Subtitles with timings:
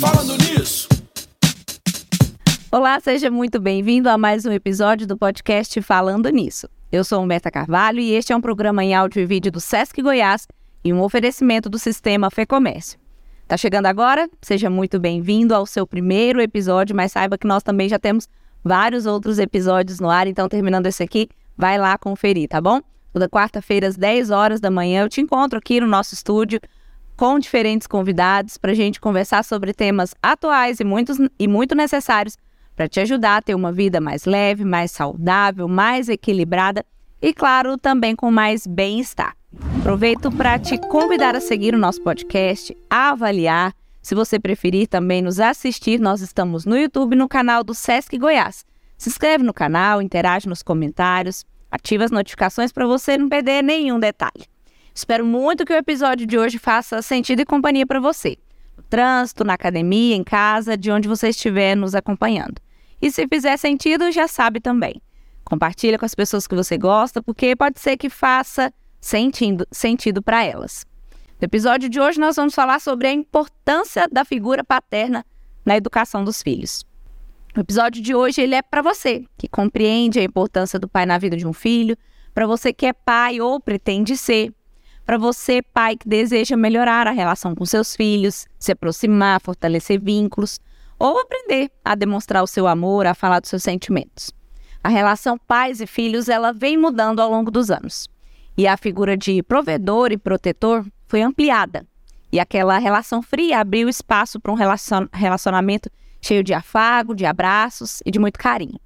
[0.00, 0.88] Falando nisso.
[2.70, 6.68] Olá, seja muito bem-vindo a mais um episódio do podcast Falando Nisso.
[6.90, 10.02] Eu sou Humberta Carvalho e este é um programa em áudio e vídeo do Sesc
[10.02, 10.46] Goiás
[10.84, 12.98] e um oferecimento do sistema Fecomércio.
[13.46, 14.28] Tá chegando agora?
[14.42, 18.28] Seja muito bem-vindo ao seu primeiro episódio, mas saiba que nós também já temos
[18.62, 22.80] vários outros episódios no ar, então terminando esse aqui, vai lá conferir, tá bom?
[23.12, 26.60] Toda quarta-feira às 10 horas da manhã eu te encontro aqui no nosso estúdio
[27.16, 32.36] com diferentes convidados para a gente conversar sobre temas atuais e, muitos, e muito necessários
[32.74, 36.84] para te ajudar a ter uma vida mais leve, mais saudável, mais equilibrada
[37.22, 39.36] e, claro, também com mais bem-estar.
[39.78, 43.72] Aproveito para te convidar a seguir o nosso podcast, a avaliar.
[44.02, 48.64] Se você preferir também nos assistir, nós estamos no YouTube no canal do Sesc Goiás.
[48.98, 53.98] Se inscreve no canal, interage nos comentários, ativa as notificações para você não perder nenhum
[53.98, 54.53] detalhe.
[54.94, 58.38] Espero muito que o episódio de hoje faça sentido e companhia para você.
[58.76, 62.62] No trânsito, na academia, em casa, de onde você estiver nos acompanhando.
[63.02, 65.02] E se fizer sentido, já sabe também.
[65.44, 70.44] Compartilha com as pessoas que você gosta, porque pode ser que faça sentido, sentido para
[70.44, 70.86] elas.
[71.40, 75.26] No episódio de hoje, nós vamos falar sobre a importância da figura paterna
[75.66, 76.86] na educação dos filhos.
[77.56, 81.18] O episódio de hoje ele é para você que compreende a importância do pai na
[81.18, 81.96] vida de um filho,
[82.32, 84.52] para você que é pai ou pretende ser,
[85.04, 90.58] para você, pai que deseja melhorar a relação com seus filhos, se aproximar, fortalecer vínculos,
[90.98, 94.32] ou aprender a demonstrar o seu amor, a falar dos seus sentimentos.
[94.82, 98.08] A relação pais e filhos ela vem mudando ao longo dos anos.
[98.56, 101.86] E a figura de provedor e protetor foi ampliada.
[102.30, 104.56] E aquela relação fria abriu espaço para um
[105.12, 108.78] relacionamento cheio de afago, de abraços e de muito carinho.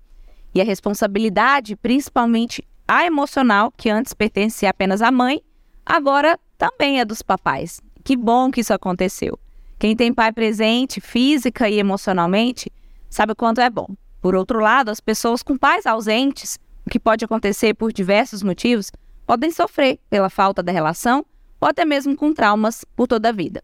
[0.54, 5.42] E a responsabilidade, principalmente a emocional, que antes pertencia apenas à mãe,
[5.88, 7.80] agora também é dos papais.
[8.04, 9.38] Que bom que isso aconteceu.
[9.78, 12.70] Quem tem pai presente, física e emocionalmente,
[13.08, 13.88] sabe o quanto é bom.
[14.20, 18.90] Por outro lado, as pessoas com pais ausentes, o que pode acontecer por diversos motivos,
[19.26, 21.24] podem sofrer pela falta da relação
[21.60, 23.62] ou até mesmo com traumas por toda a vida.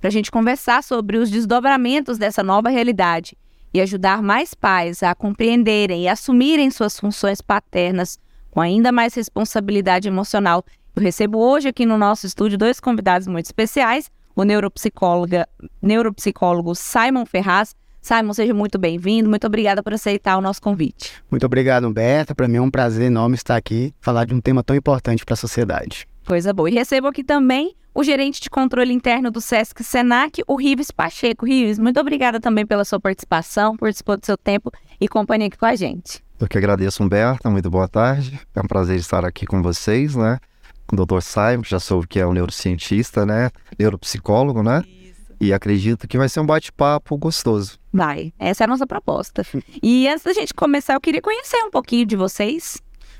[0.00, 3.36] Para a gente conversar sobre os desdobramentos dessa nova realidade
[3.72, 8.18] e ajudar mais pais a compreenderem e assumirem suas funções paternas
[8.50, 10.64] com ainda mais responsabilidade emocional
[10.96, 15.46] eu recebo hoje aqui no nosso estúdio dois convidados muito especiais, o neuropsicóloga,
[15.82, 17.76] neuropsicólogo Simon Ferraz.
[18.00, 19.28] Simon, seja muito bem-vindo.
[19.28, 21.12] Muito obrigada por aceitar o nosso convite.
[21.30, 22.34] Muito obrigado, Humberta.
[22.34, 25.34] Para mim é um prazer enorme estar aqui, falar de um tema tão importante para
[25.34, 26.06] a sociedade.
[26.24, 26.70] Coisa boa.
[26.70, 31.44] E recebo aqui também o gerente de controle interno do Sesc Senac, o Rives Pacheco.
[31.44, 34.70] Rives, muito obrigada também pela sua participação, por dispor do seu tempo
[35.00, 36.22] e companhia aqui com a gente.
[36.38, 37.50] Eu que agradeço, Humberta.
[37.50, 38.40] Muito boa tarde.
[38.54, 40.38] É um prazer estar aqui com vocês, né?
[40.86, 41.20] Com o Dr.
[41.20, 43.50] Simon, já soube que é um neurocientista, né?
[43.78, 44.84] Neuropsicólogo, né?
[44.86, 45.16] Isso.
[45.40, 47.78] E acredito que vai ser um bate-papo gostoso.
[47.92, 49.44] Vai, essa é a nossa proposta.
[49.82, 52.78] E antes da gente começar, eu queria conhecer um pouquinho de vocês.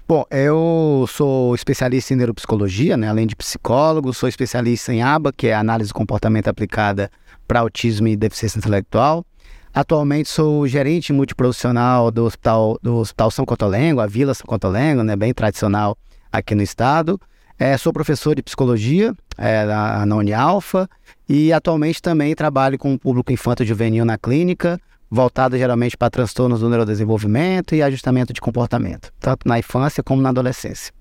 [0.09, 3.09] Bom, eu sou especialista em neuropsicologia, né?
[3.09, 7.11] Além de psicólogo, sou especialista em ABA, que é análise do comportamento aplicada
[7.47, 9.27] para autismo e deficiência intelectual.
[9.75, 15.17] Atualmente sou gerente multiprofissional do Hospital, do Hospital São Cotolengo, a Vila São Cotolengo, né?
[15.17, 15.99] Bem tradicional
[16.33, 17.21] aqui no estado.
[17.59, 20.89] É, sou professor de psicologia é, na, na Unialfa
[21.27, 24.79] e atualmente também trabalho com o público infanto-juvenil na clínica,
[25.11, 30.29] voltado geralmente para transtornos do neurodesenvolvimento e ajustamento de comportamento, tanto na infância como na
[30.29, 30.93] adolescência.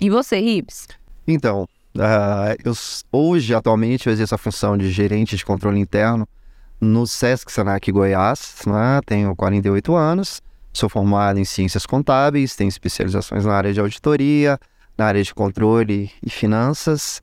[0.00, 0.86] E você, Rips?
[1.26, 2.72] Então, uh, eu,
[3.12, 6.26] hoje, atualmente, eu exerço a função de gerente de controle interno
[6.80, 9.00] no Sesc Senac Goiás, né?
[9.04, 10.40] tenho 48 anos,
[10.72, 14.58] sou formado em ciências contábeis, tenho especializações na área de auditoria,
[14.98, 17.22] na área de controle e finanças.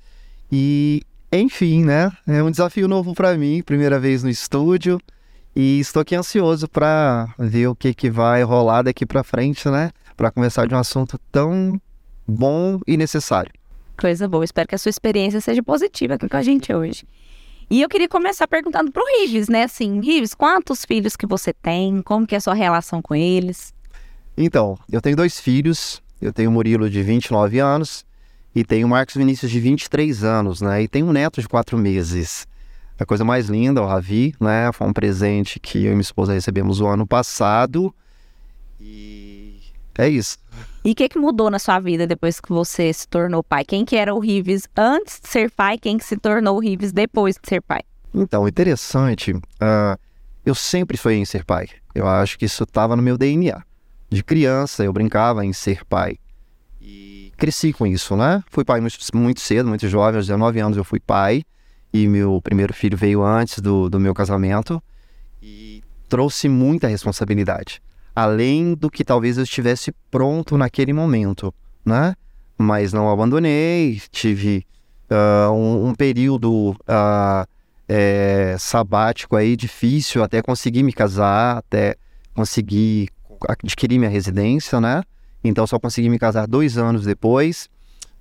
[0.49, 2.09] E, enfim, né?
[2.25, 4.99] É um desafio novo para mim, primeira vez no estúdio.
[5.53, 9.91] E estou aqui ansioso para ver o que, que vai rolar daqui para frente, né?
[10.15, 11.79] Para conversar de um assunto tão
[12.25, 13.51] bom e necessário.
[13.97, 14.43] Coisa boa.
[14.43, 17.05] Espero que a sua experiência seja positiva aqui com a gente hoje.
[17.69, 19.63] E eu queria começar perguntando para o Rives, né?
[19.63, 22.01] Assim, Rives, quantos filhos que você tem?
[22.01, 23.73] Como que é a sua relação com eles?
[24.37, 26.01] Então, eu tenho dois filhos.
[26.25, 28.03] Eu tenho o Murilo de 29 anos
[28.55, 30.81] e tenho o Marcos Vinícius de 23 anos, né?
[30.81, 32.47] E tenho um neto de 4 meses.
[32.97, 34.71] A coisa mais linda, o Ravi, né?
[34.73, 37.93] Foi um presente que eu e minha esposa recebemos o ano passado.
[38.81, 39.59] E
[39.97, 40.39] é isso.
[40.83, 43.63] E o que, que mudou na sua vida depois que você se tornou pai?
[43.63, 45.77] Quem que era o Rives antes de ser pai?
[45.77, 47.81] Quem que se tornou o Rives depois de ser pai?
[48.11, 49.31] Então, interessante.
[49.31, 49.99] Uh,
[50.43, 51.67] eu sempre sonhei em ser pai.
[51.93, 53.61] Eu acho que isso estava no meu DNA
[54.15, 56.17] de criança eu brincava em ser pai.
[56.81, 58.43] E cresci com isso, né?
[58.49, 61.43] Fui pai muito, muito cedo, muito jovem, aos 19 anos eu fui pai.
[61.93, 64.81] e meu primeiro filho veio antes do, do meu casamento
[65.41, 67.81] e trouxe muita responsabilidade,
[68.15, 71.53] além do que talvez eu estivesse pronto naquele momento,
[71.85, 72.15] né?
[72.57, 74.65] Mas não abandonei, tive
[75.09, 77.47] uh, um, um, período uh,
[77.87, 81.95] é, sabático aí difícil até conseguir me casar, até
[82.33, 83.09] conseguir
[83.47, 85.03] adquirir minha residência, né?
[85.43, 87.69] Então só consegui me casar dois anos depois,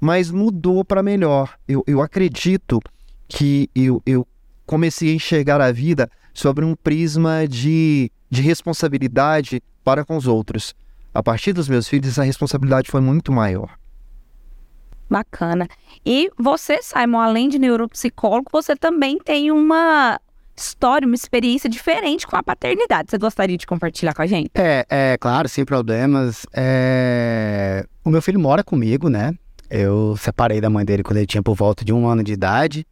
[0.00, 1.56] mas mudou para melhor.
[1.66, 2.80] Eu, eu acredito
[3.28, 4.26] que eu, eu
[4.66, 10.74] comecei a enxergar a vida sobre um prisma de, de responsabilidade para com os outros.
[11.12, 13.78] A partir dos meus filhos, essa responsabilidade foi muito maior.
[15.08, 15.68] Bacana.
[16.04, 20.18] E você, Simon, além de neuropsicólogo, você também tem uma
[20.56, 23.10] história, uma experiência diferente com a paternidade.
[23.10, 24.50] Você gostaria de compartilhar com a gente?
[24.54, 26.46] É, é claro, sem problemas.
[26.52, 27.84] É...
[28.04, 29.34] O meu filho mora comigo, né?
[29.70, 32.86] Eu separei da mãe dele quando ele tinha por volta de um ano de idade,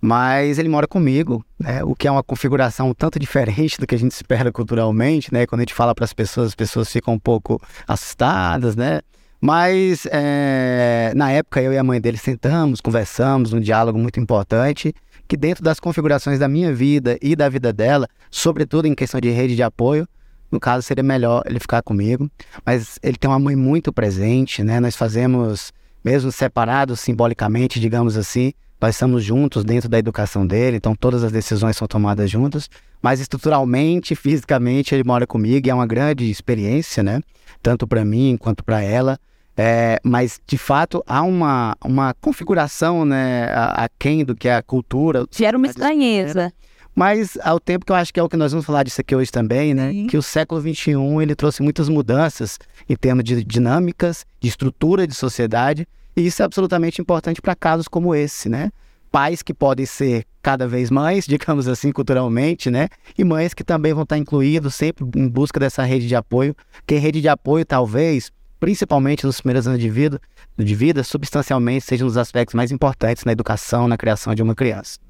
[0.00, 1.84] mas ele mora comigo, né?
[1.84, 5.46] O que é uma configuração um tanto diferente do que a gente espera culturalmente, né?
[5.46, 9.00] Quando a gente fala para as pessoas, as pessoas ficam um pouco assustadas, né?
[9.40, 14.94] Mas é, na época eu e a mãe dele sentamos, conversamos, um diálogo muito importante,
[15.32, 19.30] que dentro das configurações da minha vida e da vida dela, sobretudo em questão de
[19.30, 20.06] rede de apoio,
[20.50, 22.30] no caso seria melhor ele ficar comigo.
[22.66, 24.78] Mas ele tem uma mãe muito presente, né?
[24.78, 25.72] Nós fazemos,
[26.04, 31.32] mesmo separados simbolicamente, digamos assim, nós estamos juntos dentro da educação dele, então todas as
[31.32, 32.68] decisões são tomadas juntas.
[33.00, 37.22] Mas estruturalmente, fisicamente, ele mora comigo e é uma grande experiência, né?
[37.62, 39.18] Tanto para mim quanto para ela.
[39.56, 44.54] É, mas, de fato, há uma, uma configuração né, a, a quem do que é
[44.54, 45.26] a cultura.
[45.30, 46.52] Gera uma estranheza.
[46.94, 49.14] Mas ao tempo que eu acho que é o que nós vamos falar disso aqui
[49.14, 49.90] hoje também, né?
[49.90, 50.06] Sim.
[50.06, 52.58] Que o século XXI ele trouxe muitas mudanças
[52.88, 57.88] em termos de dinâmicas, de estrutura de sociedade, e isso é absolutamente importante para casos
[57.88, 58.70] como esse, né?
[59.10, 62.88] Pais que podem ser cada vez mais, digamos assim, culturalmente, né?
[63.16, 66.54] E mães que também vão estar incluídos sempre em busca dessa rede de apoio,
[66.86, 68.30] que rede de apoio talvez
[68.62, 70.20] principalmente nos primeiros anos de vida,
[70.56, 74.54] de vida, substancialmente seja um dos aspectos mais importantes na educação, na criação de uma
[74.54, 75.00] criança.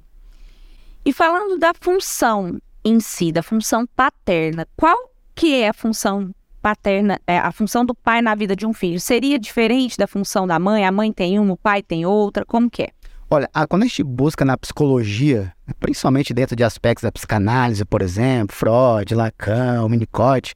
[1.04, 4.96] E falando da função em si, da função paterna, qual
[5.34, 8.98] que é a função paterna, é, a função do pai na vida de um filho?
[8.98, 10.86] Seria diferente da função da mãe?
[10.86, 12.46] A mãe tem uma, o pai tem outra?
[12.46, 12.88] Como que é?
[13.28, 18.56] Olha, quando a gente busca na psicologia, principalmente dentro de aspectos da psicanálise, por exemplo,
[18.56, 20.54] Freud, Lacan, Winnicott,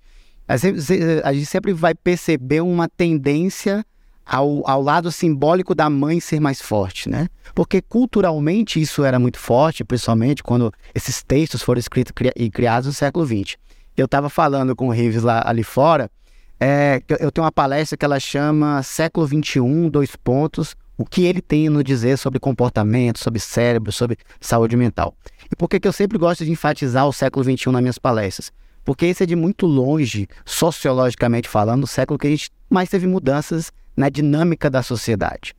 [0.48, 3.84] a gente sempre vai perceber uma tendência
[4.24, 7.28] ao, ao lado simbólico da mãe ser mais forte, né?
[7.54, 12.92] Porque culturalmente isso era muito forte, principalmente quando esses textos foram escritos e criados no
[12.92, 13.56] século XX.
[13.96, 16.10] Eu estava falando com o Rives lá ali fora,
[16.58, 21.42] é, eu tenho uma palestra que ela chama Século XXI, dois pontos, o que ele
[21.42, 25.14] tem a nos dizer sobre comportamento, sobre cérebro, sobre saúde mental.
[25.50, 28.50] E por que, que eu sempre gosto de enfatizar o século XXI nas minhas palestras?
[28.86, 33.04] Porque esse é de muito longe, sociologicamente falando, o século que a gente mais teve
[33.04, 35.54] mudanças na dinâmica da sociedade.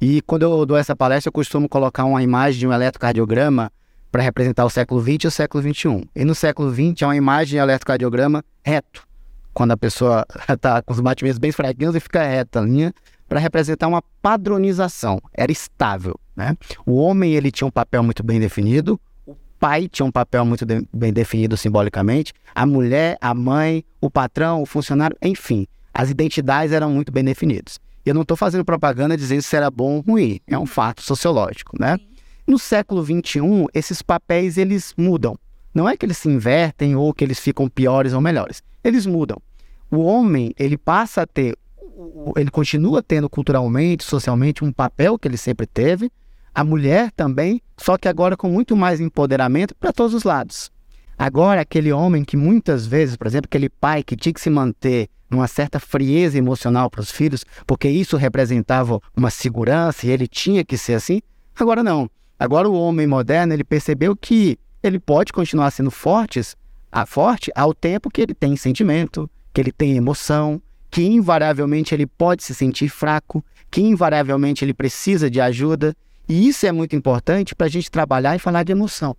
[0.00, 3.70] E quando eu dou essa palestra, eu costumo colocar uma imagem de um eletrocardiograma
[4.10, 6.08] para representar o século XX e o século XXI.
[6.16, 9.06] E no século XX é uma imagem de eletrocardiograma reto,
[9.52, 12.94] quando a pessoa está com os batimentos bem fraquinhos e fica reta a linha,
[13.28, 16.18] para representar uma padronização, era estável.
[16.34, 16.56] Né?
[16.86, 18.98] O homem ele tinha um papel muito bem definido,
[19.60, 24.62] pai tinha um papel muito de, bem definido simbolicamente, a mulher, a mãe, o patrão,
[24.62, 27.78] o funcionário, enfim, as identidades eram muito bem definidas.
[28.04, 31.76] Eu não estou fazendo propaganda dizendo se era bom ou ruim, é um fato sociológico,
[31.78, 31.98] né?
[32.46, 35.36] No século XXI, esses papéis eles mudam.
[35.74, 38.62] Não é que eles se invertem ou que eles ficam piores ou melhores.
[38.82, 39.36] Eles mudam.
[39.90, 41.54] O homem, ele passa a ter,
[42.34, 46.10] ele continua tendo culturalmente, socialmente, um papel que ele sempre teve,
[46.54, 50.70] a mulher também, só que agora com muito mais empoderamento para todos os lados.
[51.18, 55.08] Agora, aquele homem que muitas vezes, por exemplo, aquele pai que tinha que se manter
[55.30, 60.64] numa certa frieza emocional para os filhos, porque isso representava uma segurança e ele tinha
[60.64, 61.20] que ser assim,
[61.54, 62.10] agora não.
[62.38, 66.56] Agora o homem moderno, ele percebeu que ele pode continuar sendo fortes,
[66.90, 72.06] a forte ao tempo que ele tem sentimento, que ele tem emoção, que invariavelmente ele
[72.06, 75.94] pode se sentir fraco, que invariavelmente ele precisa de ajuda
[76.30, 79.16] e isso é muito importante para a gente trabalhar e falar de emoção.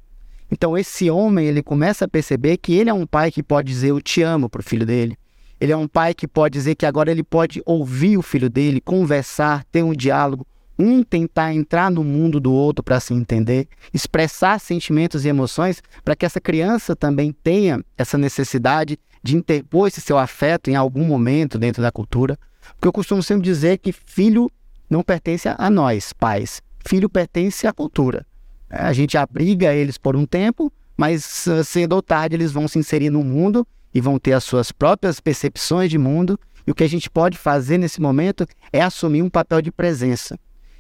[0.50, 3.90] Então, esse homem, ele começa a perceber que ele é um pai que pode dizer
[3.90, 5.18] eu te amo para o filho dele.
[5.60, 8.80] Ele é um pai que pode dizer que agora ele pode ouvir o filho dele,
[8.80, 10.48] conversar, ter um diálogo,
[10.80, 16.16] um tentar entrar no mundo do outro para se entender, expressar sentimentos e emoções para
[16.16, 21.60] que essa criança também tenha essa necessidade de interpor esse seu afeto em algum momento
[21.60, 22.40] dentro da cultura.
[22.76, 24.50] Porque eu costumo sempre dizer que filho
[24.90, 28.26] não pertence a nós, pais filho pertence à cultura.
[28.70, 31.26] A gente abriga eles por um tempo, mas
[31.66, 35.20] cedo ou tarde eles vão se inserir no mundo e vão ter as suas próprias
[35.20, 36.40] percepções de mundo.
[36.66, 40.38] E o que a gente pode fazer nesse momento é assumir um papel de presença.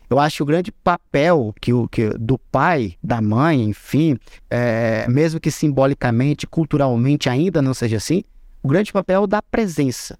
[0.09, 4.17] Eu acho que o grande papel que o, que, do pai, da mãe, enfim,
[4.49, 8.23] é, mesmo que simbolicamente, culturalmente ainda não seja assim,
[8.61, 10.19] o grande papel é da presença.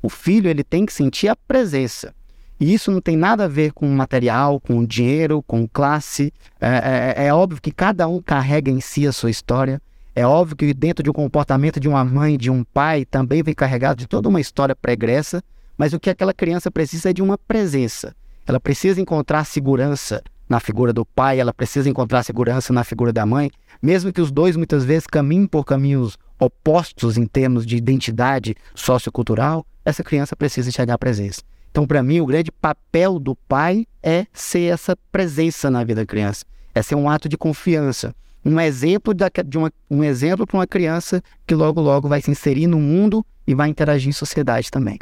[0.00, 2.14] O filho ele tem que sentir a presença.
[2.58, 6.32] E isso não tem nada a ver com material, com dinheiro, com classe.
[6.60, 9.80] É, é, é, óbvio que cada um carrega em si a sua história.
[10.14, 13.54] É óbvio que dentro de um comportamento de uma mãe, de um pai, também vem
[13.54, 15.42] carregado de toda uma história pregressa.
[15.76, 18.16] Mas o que aquela criança precisa é de uma presença.
[18.46, 23.26] Ela precisa encontrar segurança na figura do pai, ela precisa encontrar segurança na figura da
[23.26, 23.50] mãe,
[23.82, 29.66] mesmo que os dois muitas vezes caminhem por caminhos opostos em termos de identidade sociocultural,
[29.84, 31.42] essa criança precisa enxergar a presença.
[31.70, 36.06] Então, para mim, o grande papel do pai é ser essa presença na vida da
[36.06, 36.44] criança,
[36.74, 40.66] é ser um ato de confiança, um exemplo da, de uma, um exemplo para uma
[40.66, 44.98] criança que logo logo vai se inserir no mundo e vai interagir em sociedade também.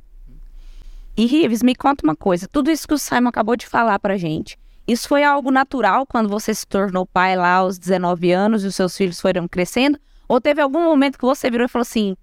[1.17, 4.17] E Rives, me conta uma coisa, tudo isso que o Simon acabou de falar para
[4.17, 8.67] gente, isso foi algo natural quando você se tornou pai lá aos 19 anos e
[8.67, 9.99] os seus filhos foram crescendo?
[10.29, 12.15] Ou teve algum momento que você virou e falou assim: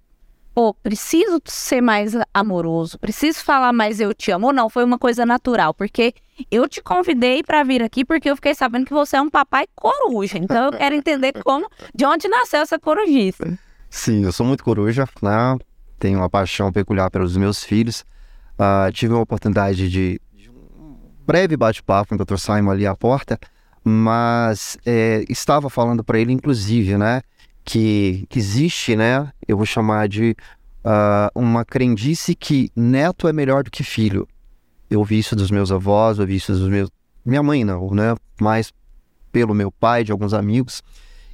[0.54, 4.48] pô, preciso ser mais amoroso, preciso falar mais eu te amo?
[4.48, 6.14] Ou não, foi uma coisa natural, porque
[6.50, 9.66] eu te convidei para vir aqui porque eu fiquei sabendo que você é um papai
[9.74, 10.38] coruja.
[10.38, 13.58] Então eu quero entender como, de onde nasceu essa corujice.
[13.90, 15.58] Sim, eu sou muito coruja, né?
[15.98, 18.04] Tenho uma paixão peculiar pelos meus filhos.
[18.58, 20.20] Uh, tive uma oportunidade de,
[20.78, 22.36] um breve bate-papo com o Dr.
[22.36, 23.38] Simon ali à porta,
[23.84, 27.22] mas é, estava falando para ele, inclusive, né?
[27.64, 29.30] Que, que existe, né?
[29.46, 30.36] Eu vou chamar de
[30.84, 34.26] uh, uma crendice que neto é melhor do que filho.
[34.90, 36.90] Eu ouvi isso dos meus avós, eu ouvi isso dos meus.
[37.24, 38.14] Minha mãe não, né?
[38.40, 38.72] Mas
[39.30, 40.82] pelo meu pai, de alguns amigos,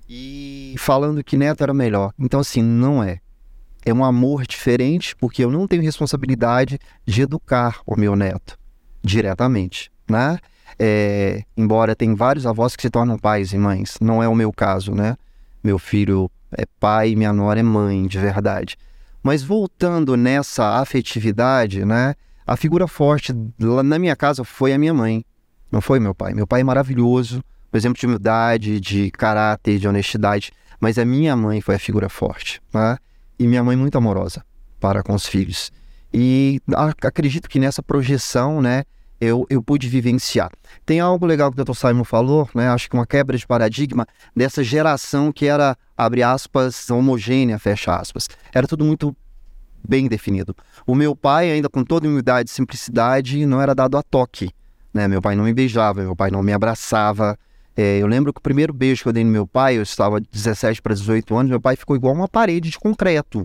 [0.08, 2.12] e falando que neto era melhor.
[2.18, 3.18] Então, assim, não é.
[3.84, 8.58] É um amor diferente, porque eu não tenho responsabilidade de educar o meu neto
[9.02, 10.38] diretamente, né?
[10.78, 14.52] É, embora tem vários avós que se tornam pais e mães, não é o meu
[14.52, 15.16] caso, né?
[15.62, 18.76] Meu filho é pai, minha nora é mãe, de verdade.
[19.22, 22.14] Mas voltando nessa afetividade, né?
[22.46, 25.24] A figura forte lá na minha casa foi a minha mãe,
[25.70, 26.32] não foi meu pai.
[26.32, 31.36] Meu pai é maravilhoso, por exemplo de humildade, de caráter, de honestidade, mas a minha
[31.36, 32.96] mãe foi a figura forte, né?
[33.38, 34.44] E minha mãe muito amorosa
[34.80, 35.70] para com os filhos.
[36.12, 36.60] E
[37.02, 38.84] acredito que nessa projeção, né,
[39.20, 40.50] eu, eu pude vivenciar.
[40.86, 41.74] Tem algo legal que o Dr.
[41.74, 42.68] Simon falou, né?
[42.68, 48.28] Acho que uma quebra de paradigma dessa geração que era, abre aspas, homogênea, fecha aspas.
[48.52, 49.16] Era tudo muito
[49.86, 50.54] bem definido.
[50.86, 54.50] O meu pai, ainda com toda humildade e simplicidade, não era dado a toque.
[54.92, 55.08] Né?
[55.08, 57.38] Meu pai não me beijava, meu pai não me abraçava.
[57.76, 60.20] É, eu lembro que o primeiro beijo que eu dei no meu pai, eu estava
[60.20, 63.44] 17 para 18 anos, meu pai ficou igual uma parede de concreto.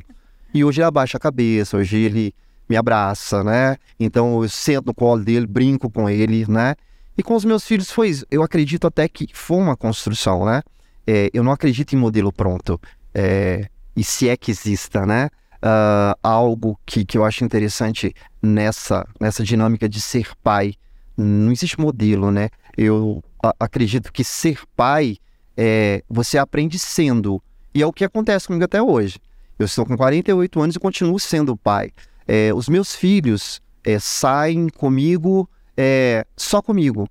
[0.54, 2.34] E hoje ele abaixa a cabeça, hoje ele
[2.70, 3.78] me abraça, né?
[4.00, 6.76] Então eu sento no colo dele, brinco com ele, né?
[7.18, 8.26] E com os meus filhos foi isso.
[8.32, 10.62] Eu acredito até que foi uma construção, né?
[11.06, 12.80] É, eu não acredito em modelo pronto.
[13.14, 15.30] É, e se é que exista, né?
[15.58, 20.74] Uh, algo que, que eu acho interessante nessa, nessa dinâmica de ser pai.
[21.16, 22.50] Não existe modelo, né?
[22.76, 23.24] Eu
[23.60, 25.18] acredito que ser pai
[25.56, 27.42] é, você aprende sendo.
[27.74, 29.20] E é o que acontece comigo até hoje.
[29.58, 31.92] Eu estou com 48 anos e continuo sendo pai.
[32.28, 37.08] É, os meus filhos é, saem comigo, é, só comigo.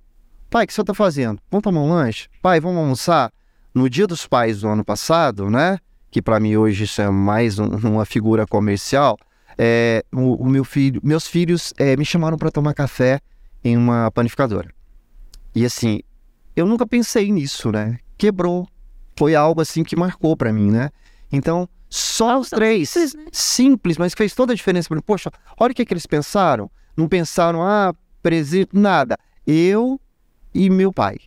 [0.49, 1.39] Pai, o que você está fazendo?
[1.49, 2.27] Vamos tomar um lanche?
[2.41, 3.31] Pai, vamos almoçar?
[3.73, 5.79] No dia dos pais do ano passado, né?
[6.11, 9.17] Que para mim hoje isso é mais um, uma figura comercial.
[9.57, 13.19] É, o, o, meu filho, meus filhos é, me chamaram para tomar café
[13.63, 14.69] em uma panificadora.
[15.55, 16.01] E assim,
[16.55, 17.97] eu nunca pensei nisso, né?
[18.17, 18.67] Quebrou.
[19.15, 20.89] Foi algo assim que marcou para mim, né?
[21.31, 22.89] Então, só os três.
[22.89, 23.23] Simples, né?
[23.31, 25.03] simples, mas fez toda a diferença para mim.
[25.05, 26.69] Poxa, olha o que, que eles pensaram.
[26.97, 29.15] Não pensaram, ah, presídio, nada.
[29.45, 30.01] Eu
[30.55, 31.17] e meu pai.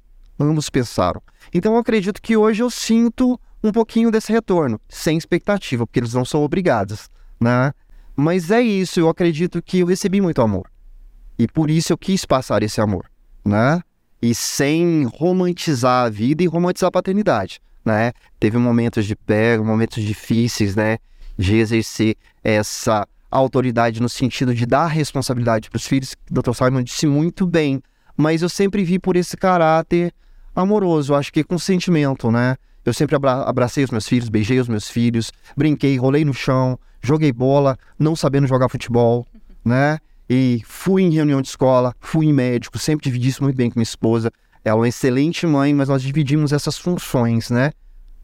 [0.41, 1.23] Ambos pensaram.
[1.55, 6.15] Então eu acredito que hoje eu sinto um pouquinho desse retorno, sem expectativa, porque eles
[6.15, 7.09] não são obrigados,
[7.41, 7.73] né?
[8.17, 10.69] Mas é isso, eu acredito que eu recebi muito amor.
[11.39, 13.09] E por isso eu quis passar esse amor,
[13.45, 13.81] né?
[14.21, 18.13] E sem romantizar a vida e romantizar a paternidade né?
[18.39, 20.99] Teve momentos de pega, momentos difíceis, né?
[21.39, 26.15] De exercer essa autoridade no sentido de dar responsabilidade para os filhos.
[26.31, 26.53] O Dr.
[26.53, 27.81] Simon disse muito bem,
[28.17, 30.13] mas eu sempre vi por esse caráter
[30.55, 32.57] amoroso, acho que com sentimento, né?
[32.85, 36.79] Eu sempre abra abracei os meus filhos, beijei os meus filhos, brinquei, rolei no chão,
[37.03, 39.27] joguei bola, não sabendo jogar futebol,
[39.65, 39.99] né?
[40.29, 43.79] E fui em reunião de escola, fui em médico, sempre dividi isso muito bem com
[43.79, 44.31] minha esposa.
[44.67, 47.71] Ela é uma excelente mãe, mas nós dividimos essas funções, né?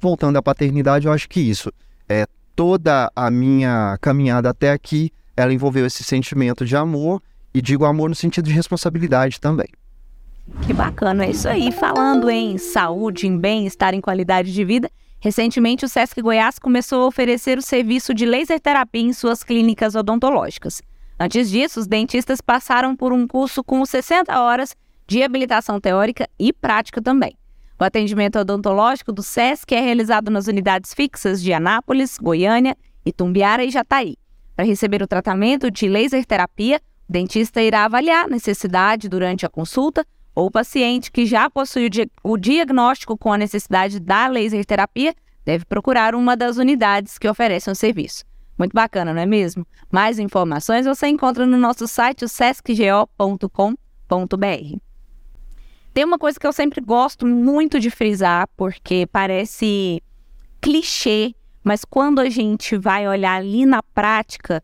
[0.01, 1.73] Voltando à paternidade, eu acho que isso
[2.09, 7.23] é toda a minha caminhada até aqui, ela envolveu esse sentimento de amor
[7.55, 9.69] e digo amor no sentido de responsabilidade também.
[10.67, 11.71] Que bacana, é isso aí.
[11.71, 17.07] Falando em saúde, em bem-estar, em qualidade de vida, recentemente o Sesc Goiás começou a
[17.07, 20.83] oferecer o serviço de laser terapia em suas clínicas odontológicas.
[21.21, 24.75] Antes disso, os dentistas passaram por um curso com 60 horas
[25.07, 27.37] de habilitação teórica e prática também.
[27.79, 33.71] O atendimento odontológico do SESC é realizado nas unidades fixas de Anápolis, Goiânia, Itumbiara e
[33.71, 34.17] Jataí.
[34.55, 39.49] Para receber o tratamento de laser terapia, o dentista irá avaliar a necessidade durante a
[39.49, 41.91] consulta ou o paciente que já possui
[42.25, 47.29] o, o diagnóstico com a necessidade da laser terapia deve procurar uma das unidades que
[47.29, 48.25] oferecem o serviço.
[48.57, 49.67] Muito bacana, não é mesmo?
[49.91, 54.92] Mais informações você encontra no nosso site, sescgo.com.br.
[55.93, 60.03] Tem uma coisa que eu sempre gosto muito de frisar, porque parece
[60.61, 64.63] clichê, mas quando a gente vai olhar ali na prática,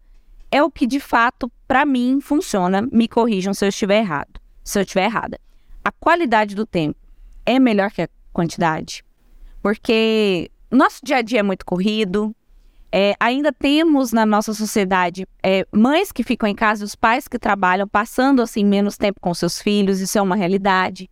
[0.50, 2.88] é o que de fato, para mim, funciona.
[2.90, 4.40] Me corrijam se eu estiver errado.
[4.64, 5.38] Se eu estiver errada.
[5.84, 6.98] A qualidade do tempo
[7.44, 9.04] é melhor que a quantidade.
[9.62, 12.34] Porque nosso dia a dia é muito corrido.
[12.90, 17.38] É, ainda temos na nossa sociedade é, mães que ficam em casa, os pais que
[17.38, 21.10] trabalham, passando assim menos tempo com seus filhos, isso é uma realidade.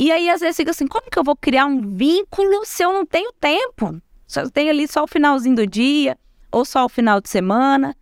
[0.00, 2.90] E aí, às vezes, fica assim: como que eu vou criar um vínculo se eu
[2.90, 4.00] não tenho tempo?
[4.26, 6.16] Se eu tenho ali só o finalzinho do dia,
[6.50, 7.94] ou só o final de semana.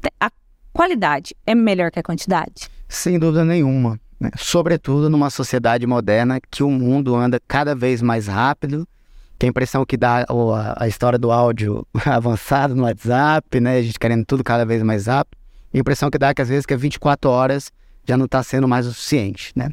[0.00, 0.30] Te a
[0.72, 2.70] qualidade é melhor que a quantidade?
[2.88, 4.00] Sem dúvida nenhuma.
[4.18, 4.30] Né?
[4.38, 8.88] Sobretudo numa sociedade moderna que o mundo anda cada vez mais rápido.
[9.38, 13.76] Tem a impressão que dá a, a história do áudio avançado no WhatsApp, né?
[13.76, 15.38] A gente querendo tudo cada vez mais rápido.
[15.74, 17.70] E a impressão que dá é que às vezes que é 24 horas
[18.08, 19.68] já não está sendo mais o suficiente, né?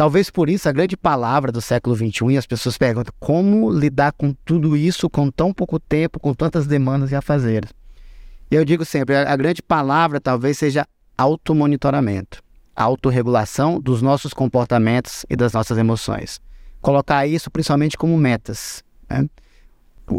[0.00, 4.12] Talvez por isso a grande palavra do século XXI e as pessoas perguntam como lidar
[4.12, 7.68] com tudo isso com tão pouco tempo, com tantas demandas e afazeres.
[8.50, 10.86] E eu digo sempre, a grande palavra talvez seja
[11.18, 12.42] automonitoramento,
[12.74, 16.40] autorregulação dos nossos comportamentos e das nossas emoções.
[16.80, 18.82] Colocar isso principalmente como metas.
[19.06, 19.28] Né?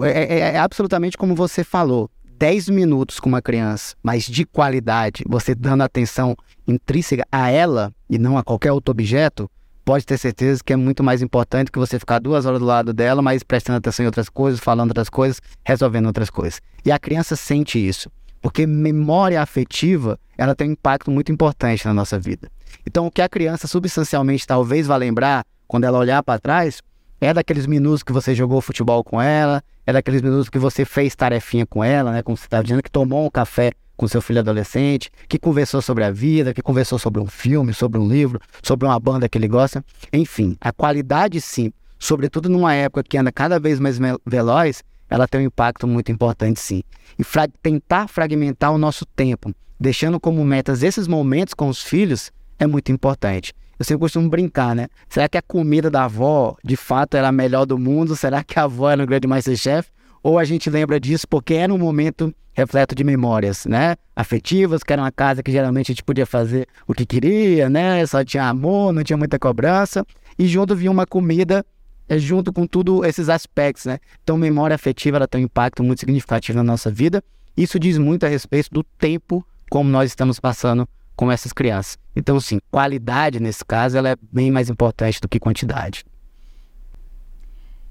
[0.04, 5.24] É, é, é absolutamente como você falou, 10 minutos com uma criança, mas de qualidade,
[5.28, 9.50] você dando atenção intrínseca a ela e não a qualquer outro objeto,
[9.84, 12.94] pode ter certeza que é muito mais importante que você ficar duas horas do lado
[12.94, 16.62] dela, mas prestando atenção em outras coisas, falando outras coisas, resolvendo outras coisas.
[16.86, 18.10] E a criança sente isso,
[18.41, 22.50] porque memória afetiva ela tem um impacto muito importante na nossa vida.
[22.86, 26.82] Então, o que a criança substancialmente talvez vá lembrar quando ela olhar para trás
[27.20, 31.15] é daqueles minutos que você jogou futebol com ela, é daqueles minutos que você fez
[31.15, 32.24] tarefinha com ela, né?
[32.24, 36.04] Como você estava dizendo, que tomou um café com seu filho adolescente, que conversou sobre
[36.04, 39.48] a vida, que conversou sobre um filme, sobre um livro, sobre uma banda que ele
[39.48, 39.86] gosta.
[40.12, 45.42] Enfim, a qualidade, sim, sobretudo numa época que anda cada vez mais veloz, ela tem
[45.42, 46.82] um impacto muito importante, sim.
[47.20, 52.32] E fra tentar fragmentar o nosso tempo, deixando como metas esses momentos com os filhos,
[52.58, 53.54] é muito importante.
[53.78, 54.88] Eu sempre costumo brincar, né?
[55.10, 58.16] Será que a comida da avó, de fato, era a melhor do mundo?
[58.16, 59.92] Será que a avó era um grande Masterchef?
[60.24, 63.96] Ou a gente lembra disso porque era um momento refleto de memórias, né?
[64.16, 68.06] Afetivas, que era uma casa que geralmente a gente podia fazer o que queria, né?
[68.06, 70.06] Só tinha amor, não tinha muita cobrança.
[70.38, 71.66] E junto vinha uma comida
[72.08, 74.00] é, junto com tudo esses aspectos, né?
[74.24, 77.24] Então, memória afetiva ela tem um impacto muito significativo na nossa vida.
[77.56, 81.98] Isso diz muito a respeito do tempo como nós estamos passando com essas crianças.
[82.14, 86.04] Então, sim, qualidade nesse caso ela é bem mais importante do que quantidade.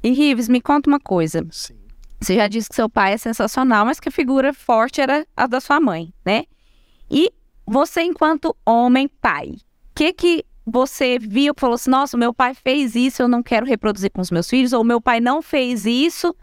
[0.03, 1.47] E Rives, me conta uma coisa.
[1.51, 1.80] Sim.
[2.21, 5.47] Você já disse que seu pai é sensacional, mas que a figura forte era a
[5.47, 6.45] da sua mãe, né?
[7.11, 7.33] E
[7.67, 12.55] você, enquanto homem pai, o que que você viu que falou assim: nossa, meu pai
[12.55, 15.87] fez isso, eu não quero reproduzir com os meus filhos, ou meu pai não fez
[15.87, 16.35] isso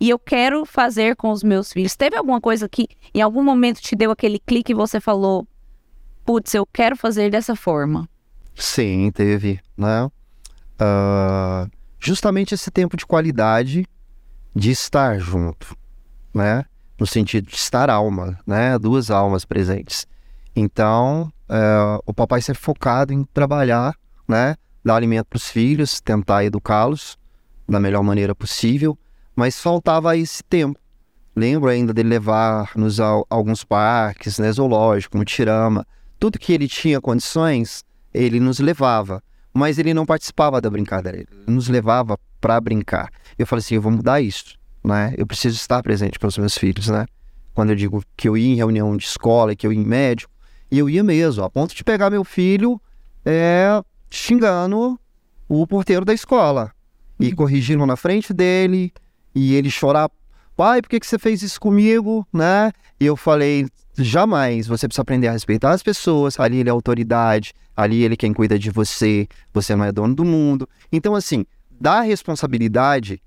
[0.00, 1.96] e eu quero fazer com os meus filhos?
[1.96, 5.46] Teve alguma coisa que em algum momento te deu aquele clique e você falou:
[6.24, 8.08] putz, eu quero fazer dessa forma?
[8.54, 10.06] Sim, teve, né?
[10.80, 11.70] Uh,
[12.00, 13.86] justamente esse tempo de qualidade
[14.56, 15.76] de estar junto,
[16.32, 16.64] né?
[16.98, 18.78] No sentido de estar alma, né?
[18.78, 20.06] Duas almas presentes.
[20.56, 23.94] Então, é, o papai ser focado em trabalhar,
[24.26, 24.56] né?
[24.82, 27.18] Dar alimento para os filhos, tentar educá-los
[27.68, 28.98] da melhor maneira possível,
[29.34, 30.80] mas faltava esse tempo.
[31.34, 34.50] Lembro ainda dele levar-nos a, alguns parques, né?
[34.50, 35.86] Zoológico, Mutirama.
[36.18, 39.22] Tudo que ele tinha condições, ele nos levava.
[39.52, 43.10] Mas ele não participava da brincadeira, ele nos levava para brincar.
[43.36, 45.12] Eu falei assim, eu vou mudar isso, né?
[45.18, 47.04] Eu preciso estar presente para os meus filhos, né?
[47.52, 50.32] Quando eu digo que eu ia em reunião de escola, que eu ia em médico,
[50.70, 52.80] eu ia mesmo, a ponto de pegar meu filho
[53.24, 54.96] é, xingando
[55.48, 56.70] o porteiro da escola
[57.18, 58.92] e corrigindo na frente dele
[59.34, 60.08] e ele chorar,
[60.56, 62.70] pai, por que, que você fez isso comigo, né?
[63.00, 63.66] E eu falei,
[63.98, 68.16] jamais, você precisa aprender a respeitar as pessoas, ali ele é autoridade, ali ele é
[68.16, 70.68] quem cuida de você, você não é dono do mundo.
[70.92, 71.44] Então, assim,
[71.80, 73.22] dar responsabilidade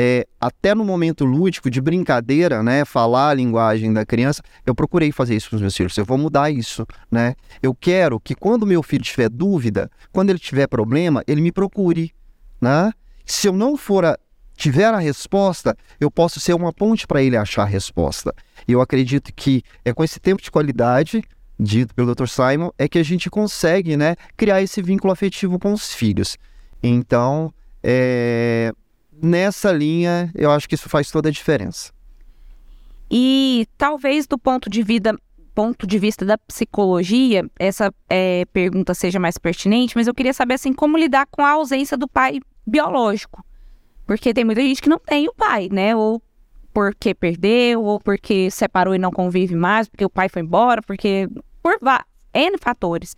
[0.00, 5.10] é, até no momento lúdico de brincadeira, né, falar a linguagem da criança, eu procurei
[5.10, 5.96] fazer isso com os meus filhos.
[5.98, 7.34] Eu vou mudar isso, né?
[7.60, 12.14] Eu quero que quando meu filho tiver dúvida, quando ele tiver problema, ele me procure,
[12.60, 12.92] né?
[13.26, 14.16] Se eu não for a,
[14.56, 18.32] tiver a resposta, eu posso ser uma ponte para ele achar a resposta.
[18.68, 21.24] E eu acredito que é com esse tempo de qualidade
[21.58, 22.28] dito pelo Dr.
[22.28, 26.38] Simon é que a gente consegue, né, criar esse vínculo afetivo com os filhos.
[26.80, 27.52] Então,
[27.90, 28.70] é,
[29.10, 31.90] nessa linha, eu acho que isso faz toda a diferença.
[33.10, 35.16] E talvez do ponto de, vida,
[35.54, 40.54] ponto de vista da psicologia, essa é, pergunta seja mais pertinente, mas eu queria saber
[40.54, 43.42] assim como lidar com a ausência do pai biológico.
[44.06, 45.96] Porque tem muita gente que não tem o pai, né?
[45.96, 46.22] Ou
[46.74, 51.26] porque perdeu, ou porque separou e não convive mais, porque o pai foi embora, porque
[51.62, 51.78] por
[52.34, 53.16] N fatores.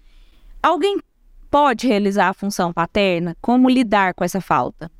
[0.62, 1.00] Alguém
[1.50, 3.36] pode realizar a função paterna?
[3.40, 4.90] Como lidar com essa falta?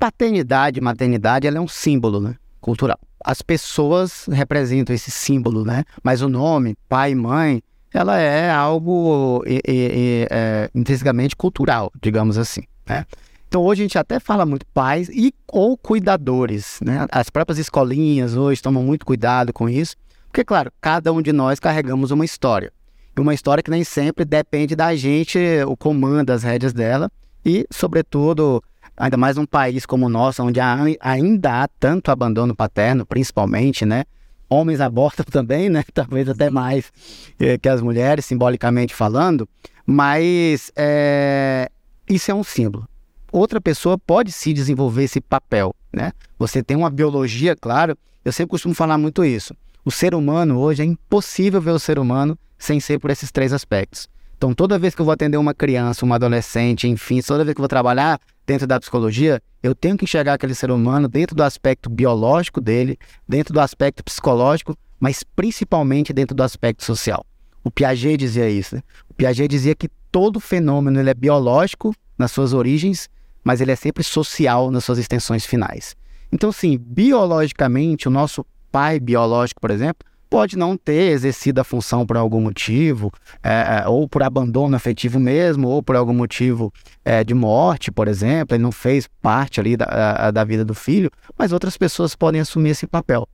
[0.00, 2.34] paternidade, maternidade, ela é um símbolo, né?
[2.58, 2.98] Cultural.
[3.22, 5.84] As pessoas representam esse símbolo, né?
[6.02, 12.38] Mas o nome, pai e mãe, ela é algo é, é, é, intrinsecamente cultural, digamos
[12.38, 13.04] assim, né?
[13.46, 17.06] Então hoje a gente até fala muito pais e ou cuidadores, né?
[17.12, 19.96] As próprias escolinhas hoje tomam muito cuidado com isso,
[20.28, 22.72] porque claro, cada um de nós carregamos uma história.
[23.20, 27.12] Uma história que nem sempre depende da gente, o comando, as rédeas dela
[27.44, 28.62] e, sobretudo,
[28.96, 33.84] ainda mais num país como o nosso, onde há, ainda há tanto abandono paterno, principalmente,
[33.84, 34.04] né?
[34.48, 35.84] Homens abortam também, né?
[35.92, 36.90] Talvez até mais
[37.38, 39.46] é, que as mulheres, simbolicamente falando,
[39.84, 41.70] mas é,
[42.08, 42.88] isso é um símbolo.
[43.30, 46.12] Outra pessoa pode se desenvolver esse papel, né?
[46.38, 49.54] Você tem uma biologia, claro, eu sempre costumo falar muito isso.
[49.84, 53.52] O ser humano hoje é impossível ver o ser humano sem ser por esses três
[53.52, 54.06] aspectos.
[54.36, 57.60] Então, toda vez que eu vou atender uma criança, uma adolescente, enfim, toda vez que
[57.60, 61.42] eu vou trabalhar dentro da psicologia, eu tenho que enxergar aquele ser humano dentro do
[61.42, 67.24] aspecto biológico dele, dentro do aspecto psicológico, mas principalmente dentro do aspecto social.
[67.62, 68.76] O Piaget dizia isso.
[68.76, 68.82] Né?
[69.08, 73.08] O Piaget dizia que todo fenômeno ele é biológico nas suas origens,
[73.44, 75.96] mas ele é sempre social nas suas extensões finais.
[76.32, 82.06] Então, sim, biologicamente, o nosso pai biológico, por exemplo, pode não ter exercido a função
[82.06, 83.12] por algum motivo,
[83.42, 86.72] é, é, ou por abandono afetivo mesmo, ou por algum motivo
[87.04, 91.10] é, de morte, por exemplo, ele não fez parte ali da, da vida do filho,
[91.36, 93.28] mas outras pessoas podem assumir esse papel.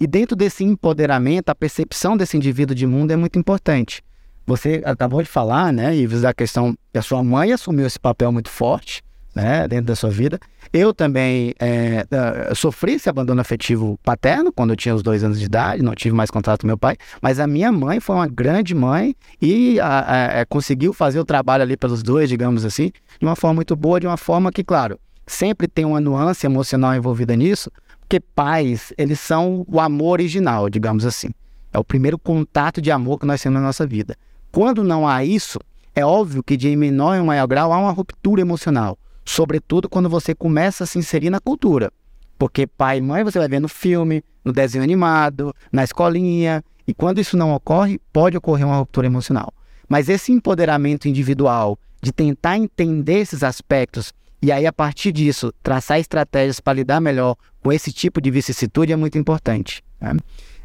[0.00, 4.02] E dentro desse empoderamento, a percepção desse indivíduo de mundo é muito importante.
[4.46, 8.32] Você acabou de falar, né, e da questão que a sua mãe assumiu esse papel
[8.32, 9.02] muito forte,
[9.38, 10.38] né, dentro da sua vida.
[10.72, 12.04] Eu também é,
[12.54, 16.14] sofri esse abandono afetivo paterno quando eu tinha os dois anos de idade, não tive
[16.14, 20.12] mais contato com meu pai, mas a minha mãe foi uma grande mãe e a,
[20.12, 23.74] a, é, conseguiu fazer o trabalho ali pelos dois, digamos assim, de uma forma muito
[23.76, 27.70] boa, de uma forma que, claro, sempre tem uma nuance emocional envolvida nisso,
[28.00, 31.28] porque pais, eles são o amor original, digamos assim.
[31.72, 34.16] É o primeiro contato de amor que nós temos na nossa vida.
[34.50, 35.58] Quando não há isso,
[35.94, 40.34] é óbvio que de menor em maior grau há uma ruptura emocional sobretudo quando você
[40.34, 41.92] começa a se inserir na cultura.
[42.38, 46.94] Porque pai e mãe você vai ver no filme, no desenho animado, na escolinha, e
[46.94, 49.52] quando isso não ocorre, pode ocorrer uma ruptura emocional.
[49.88, 55.98] Mas esse empoderamento individual de tentar entender esses aspectos e aí a partir disso traçar
[55.98, 59.82] estratégias para lidar melhor com esse tipo de vicissitude é muito importante.
[60.00, 60.16] Né?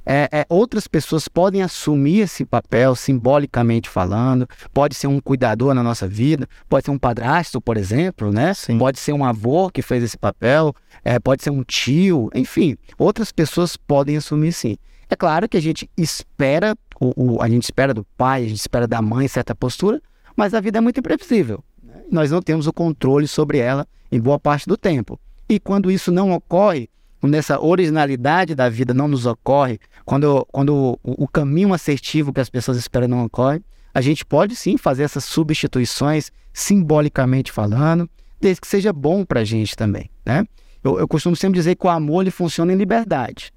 [0.05, 4.47] É, é, outras pessoas podem assumir esse papel, simbolicamente falando.
[4.73, 8.53] Pode ser um cuidador na nossa vida, pode ser um padrasto, por exemplo, né?
[8.53, 8.77] Sim.
[8.77, 12.75] Pode ser um avô que fez esse papel, é, pode ser um tio, enfim.
[12.97, 14.77] Outras pessoas podem assumir sim.
[15.09, 18.59] É claro que a gente espera, o, o, a gente espera do pai, a gente
[18.59, 20.01] espera da mãe certa postura,
[20.35, 21.63] mas a vida é muito imprevisível.
[21.81, 22.01] Né?
[22.11, 25.19] Nós não temos o controle sobre ela em boa parte do tempo.
[25.47, 26.89] E quando isso não ocorre,
[27.23, 32.41] quando essa originalidade da vida não nos ocorre, quando, quando o, o caminho assertivo que
[32.41, 33.61] as pessoas esperam não ocorre,
[33.93, 38.09] a gente pode sim fazer essas substituições, simbolicamente falando,
[38.41, 40.45] desde que seja bom para a gente também, né?
[40.83, 43.53] Eu, eu, costumo sempre dizer que o amor ele funciona em liberdade.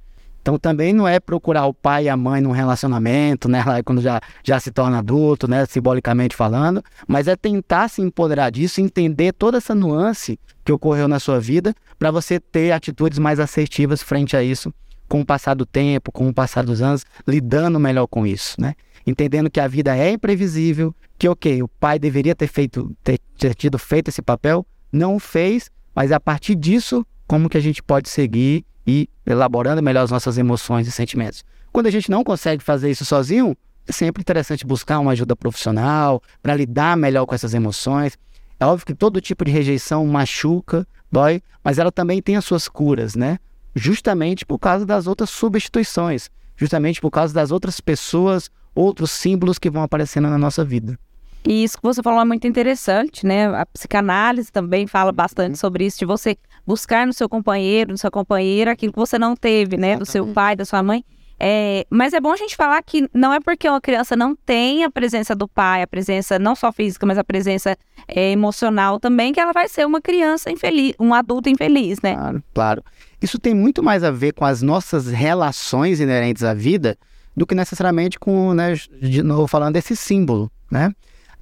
[0.46, 4.20] Então também não é procurar o pai e a mãe num relacionamento, né, quando já,
[4.44, 9.58] já se torna adulto, né, simbolicamente falando, mas é tentar se empoderar disso, entender toda
[9.58, 14.42] essa nuance que ocorreu na sua vida, para você ter atitudes mais assertivas frente a
[14.44, 14.72] isso
[15.08, 18.74] com o passar do tempo, com o passar dos anos, lidando melhor com isso, né?
[19.04, 23.52] Entendendo que a vida é imprevisível, que ok, o pai deveria ter feito, ter, ter
[23.52, 27.82] tido feito esse papel, não o fez, mas a partir disso, como que a gente
[27.82, 31.44] pode seguir e elaborando melhor as nossas emoções e sentimentos.
[31.72, 36.22] Quando a gente não consegue fazer isso sozinho, é sempre interessante buscar uma ajuda profissional
[36.42, 38.16] para lidar melhor com essas emoções.
[38.58, 42.68] É óbvio que todo tipo de rejeição machuca, dói, mas ela também tem as suas
[42.68, 43.38] curas, né?
[43.74, 49.68] Justamente por causa das outras substituições, justamente por causa das outras pessoas, outros símbolos que
[49.68, 50.98] vão aparecendo na nossa vida.
[51.46, 53.46] E isso que você falou é muito interessante, né?
[53.46, 55.56] A psicanálise também fala bastante uhum.
[55.56, 56.36] sobre isso, de você
[56.66, 59.96] buscar no seu companheiro, no seu companheira, aquilo que você não teve, né?
[59.96, 61.04] Do seu pai, da sua mãe.
[61.38, 64.84] É, mas é bom a gente falar que não é porque uma criança não tem
[64.84, 67.76] a presença do pai, a presença não só física, mas a presença
[68.08, 72.14] é, emocional também, que ela vai ser uma criança infeliz, um adulto infeliz, né?
[72.14, 72.84] Claro, claro.
[73.20, 76.96] Isso tem muito mais a ver com as nossas relações inerentes à vida
[77.36, 80.90] do que necessariamente com, né, de novo falando desse símbolo, né?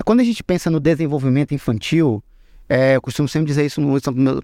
[0.05, 2.21] Quando a gente pensa no desenvolvimento infantil,
[2.69, 3.81] é, eu costumo sempre dizer isso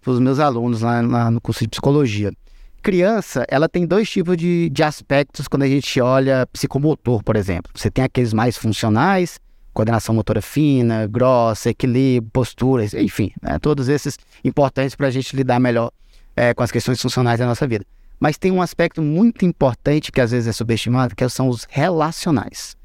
[0.02, 2.32] para os meus alunos lá, lá no curso de psicologia
[2.80, 7.70] criança, ela tem dois tipos de, de aspectos quando a gente olha psicomotor, por exemplo.
[7.74, 9.38] Você tem aqueles mais funcionais,
[9.72, 13.58] coordenação motora fina, grossa, equilíbrio, posturas, enfim, né?
[13.58, 15.92] todos esses importantes para a gente lidar melhor
[16.34, 17.84] é, com as questões funcionais da nossa vida.
[18.18, 22.76] Mas tem um aspecto muito importante que às vezes é subestimado, que são os relacionais.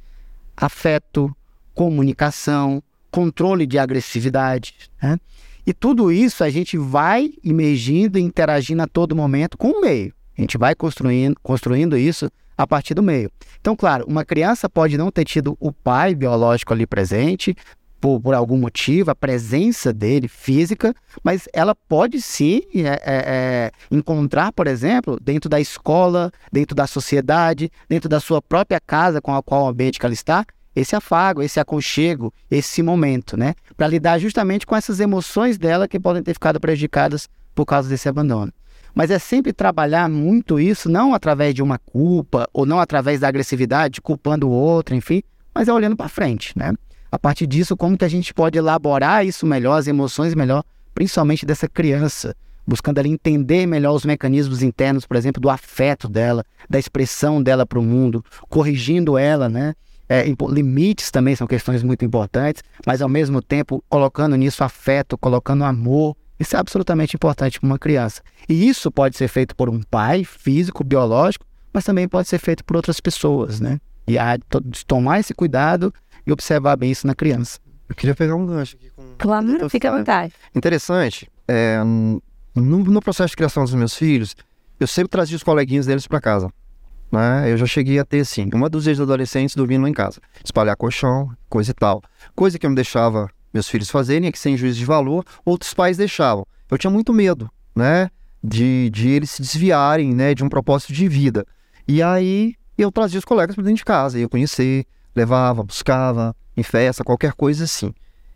[0.56, 1.36] Afeto,
[1.74, 2.82] comunicação,
[3.16, 4.76] controle de agressividade.
[5.02, 5.18] Né?
[5.66, 10.14] E tudo isso a gente vai emergindo e interagindo a todo momento com o meio.
[10.38, 13.32] A gente vai construindo, construindo isso a partir do meio.
[13.62, 17.56] Então, claro, uma criança pode não ter tido o pai biológico ali presente,
[18.02, 23.72] por, por algum motivo, a presença dele física, mas ela pode sim é, é, é,
[23.90, 29.34] encontrar, por exemplo, dentro da escola, dentro da sociedade, dentro da sua própria casa com
[29.34, 33.56] a qual o ambiente que ela está, esse afago, esse aconchego, esse momento, né?
[33.78, 38.10] Para lidar justamente com essas emoções dela que podem ter ficado prejudicadas por causa desse
[38.10, 38.52] abandono.
[38.94, 43.28] Mas é sempre trabalhar muito isso, não através de uma culpa ou não através da
[43.28, 45.22] agressividade, culpando o outro, enfim,
[45.54, 46.74] mas é olhando para frente, né?
[47.12, 51.46] A partir disso, como que a gente pode elaborar isso melhor, as emoções melhor, principalmente
[51.46, 52.36] dessa criança,
[52.68, 57.66] buscando ali entender melhor os mecanismos internos, por exemplo, do afeto dela, da expressão dela
[57.66, 59.76] para o mundo, corrigindo ela, né?
[60.08, 65.64] É, limites também são questões muito importantes, mas ao mesmo tempo colocando nisso afeto, colocando
[65.64, 66.16] amor.
[66.40, 68.22] Isso é absolutamente importante para uma criança.
[68.48, 72.64] E isso pode ser feito por um pai físico, biológico, mas também pode ser feito
[72.64, 73.80] por outras pessoas, né?
[74.08, 75.94] E há de tomar esse cuidado
[76.28, 77.60] e observar bem isso na criança.
[77.88, 79.04] Eu queria pegar um gancho aqui com.
[79.18, 80.34] Claro, fica à vontade.
[80.54, 81.30] Interessante.
[81.48, 82.22] É, no,
[82.84, 84.36] no processo de criação dos meus filhos,
[84.80, 86.52] eu sempre trazia os coleguinhas deles para casa
[87.12, 87.52] né?
[87.52, 90.20] Eu já cheguei a ter, assim, uma dúzia de adolescentes dormindo em casa.
[90.44, 92.02] Espalhar colchão, coisa e tal.
[92.36, 95.74] Coisa que eu não deixava meus filhos fazerem, é que sem juízo de valor, outros
[95.74, 96.46] pais deixavam.
[96.70, 98.10] Eu tinha muito medo, né?
[98.44, 100.36] De, de eles se desviarem, né?
[100.36, 101.46] De um propósito de vida.
[101.88, 106.64] E aí eu trazia os colegas para dentro de casa, ia conhecer, levava, buscava, em
[106.64, 107.94] festa, qualquer coisa assim.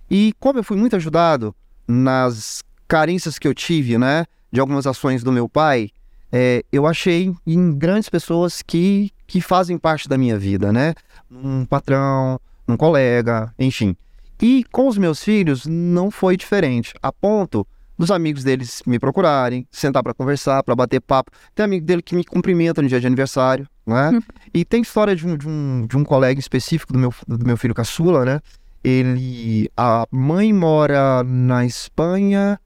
[0.10, 1.54] E como eu fui muito ajudado
[1.88, 4.26] nas carências que eu tive, né?
[4.52, 5.90] De algumas ações do meu pai,
[6.32, 10.94] é, eu achei em grandes pessoas que, que fazem parte da minha vida, né?
[11.32, 13.96] Um patrão, um colega, enfim.
[14.42, 19.68] E com os meus filhos não foi diferente, a ponto dos amigos deles me procurarem,
[19.70, 21.32] sentar para conversar, para bater papo.
[21.54, 24.12] Tem amigo dele que me cumprimenta no dia de aniversário, né?
[24.12, 24.22] Hum.
[24.54, 27.58] E tem história de um, de, um, de um colega específico do meu, do meu
[27.58, 28.40] filho caçula, né?
[28.82, 32.58] Ele, a mãe mora na Espanha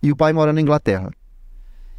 [0.00, 1.10] e o pai mora na Inglaterra.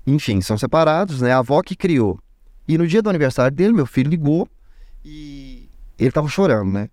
[0.06, 1.32] Enfim, são separados, né?
[1.32, 2.20] A avó que criou.
[2.68, 4.48] E no dia do aniversário dele, meu filho ligou
[5.04, 6.90] e ele tava chorando, né?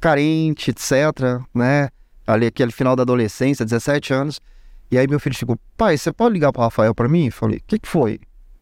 [0.00, 1.88] Carente, etc, né?
[2.26, 4.40] Ali aquele final da adolescência, 17 anos.
[4.90, 7.30] E aí meu filho chegou, pai, você pode ligar pro Rafael para mim?
[7.30, 8.20] Falei, o que que foi?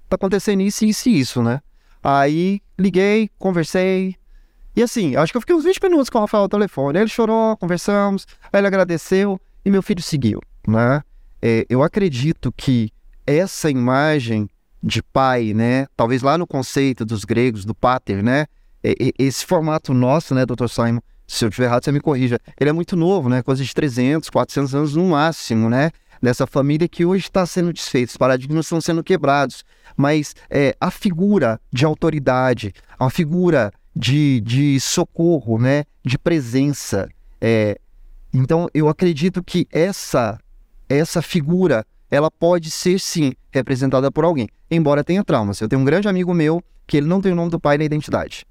[0.08, 1.60] Tá acontecendo isso, isso e isso, né?
[2.02, 4.16] Aí liguei, conversei.
[4.76, 6.98] E assim, acho que eu fiquei uns 20 minutos com o Rafael no telefone.
[6.98, 11.02] Ele chorou, conversamos, aí ele agradeceu e meu filho seguiu, né?
[11.40, 12.90] É, eu acredito que
[13.26, 14.48] essa imagem
[14.82, 15.86] de pai, né?
[15.96, 18.46] Talvez lá no conceito dos gregos, do pater, né?
[19.18, 20.68] Esse formato nosso, né, Dr.
[20.68, 21.00] Simon?
[21.26, 22.38] Se eu estiver errado, você me corrija.
[22.60, 23.42] Ele é muito novo, né?
[23.42, 25.90] Coisa de 300, 400 anos no máximo, né?
[26.22, 29.64] Dessa família que hoje está sendo desfeita, os paradigmas estão sendo quebrados.
[29.96, 35.84] Mas é, a figura de autoridade, a figura de, de socorro, né?
[36.04, 37.08] De presença.
[37.40, 37.78] É...
[38.32, 40.38] Então, eu acredito que essa,
[40.88, 45.60] essa figura ela pode ser sim representada por alguém, embora tenha traumas.
[45.60, 47.82] Eu tenho um grande amigo meu que ele não tem o nome do pai na
[47.82, 48.46] identidade.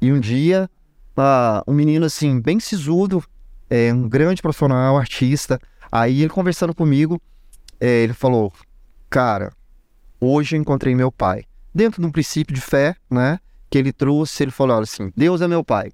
[0.00, 0.70] E um dia,
[1.18, 3.24] uh, um menino assim, bem sisudo,
[3.68, 7.20] é, um grande profissional, artista, aí ele conversando comigo,
[7.80, 8.52] é, ele falou:
[9.08, 9.52] Cara,
[10.20, 11.44] hoje eu encontrei meu pai.
[11.74, 13.40] Dentro de um princípio de fé, né?
[13.68, 15.90] Que ele trouxe, ele falou assim: Deus é meu pai.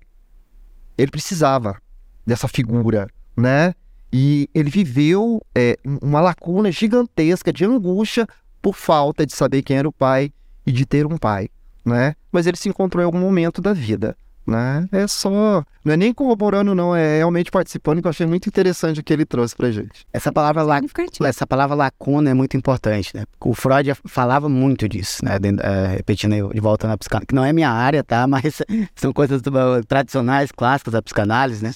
[0.99, 1.81] Ele precisava
[2.27, 3.75] dessa figura, né?
[4.19, 8.27] E ele viveu é, uma lacuna gigantesca de angústia
[8.63, 10.33] por falta de saber quem era o pai
[10.67, 11.51] e de ter um pai,
[11.85, 12.15] né?
[12.33, 14.89] Mas ele se encontrou em algum momento da vida, né?
[14.91, 19.01] É só, não é nem corroborando não, é realmente participando que eu achei muito interessante
[19.01, 20.07] o que ele trouxe pra gente.
[20.11, 20.81] Essa palavra, la...
[21.27, 23.27] essa palavra lacuna é muito importante, né?
[23.39, 25.39] O Freud falava muito disso, né?
[25.39, 28.25] De, é, repetindo de volta na psicanálise, que não é minha área, tá?
[28.27, 28.63] Mas
[28.95, 29.43] são coisas
[29.87, 31.75] tradicionais, clássicas da psicanálise, né?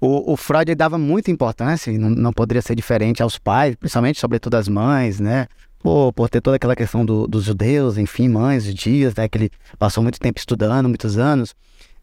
[0.00, 4.20] O, o Freud dava muita importância, e não, não poderia ser diferente aos pais, principalmente,
[4.20, 5.46] sobretudo as mães, né?
[5.78, 9.28] Por, por ter toda aquela questão do, dos judeus, enfim, mães, dias, né?
[9.28, 11.54] Que ele passou muito tempo estudando, muitos anos.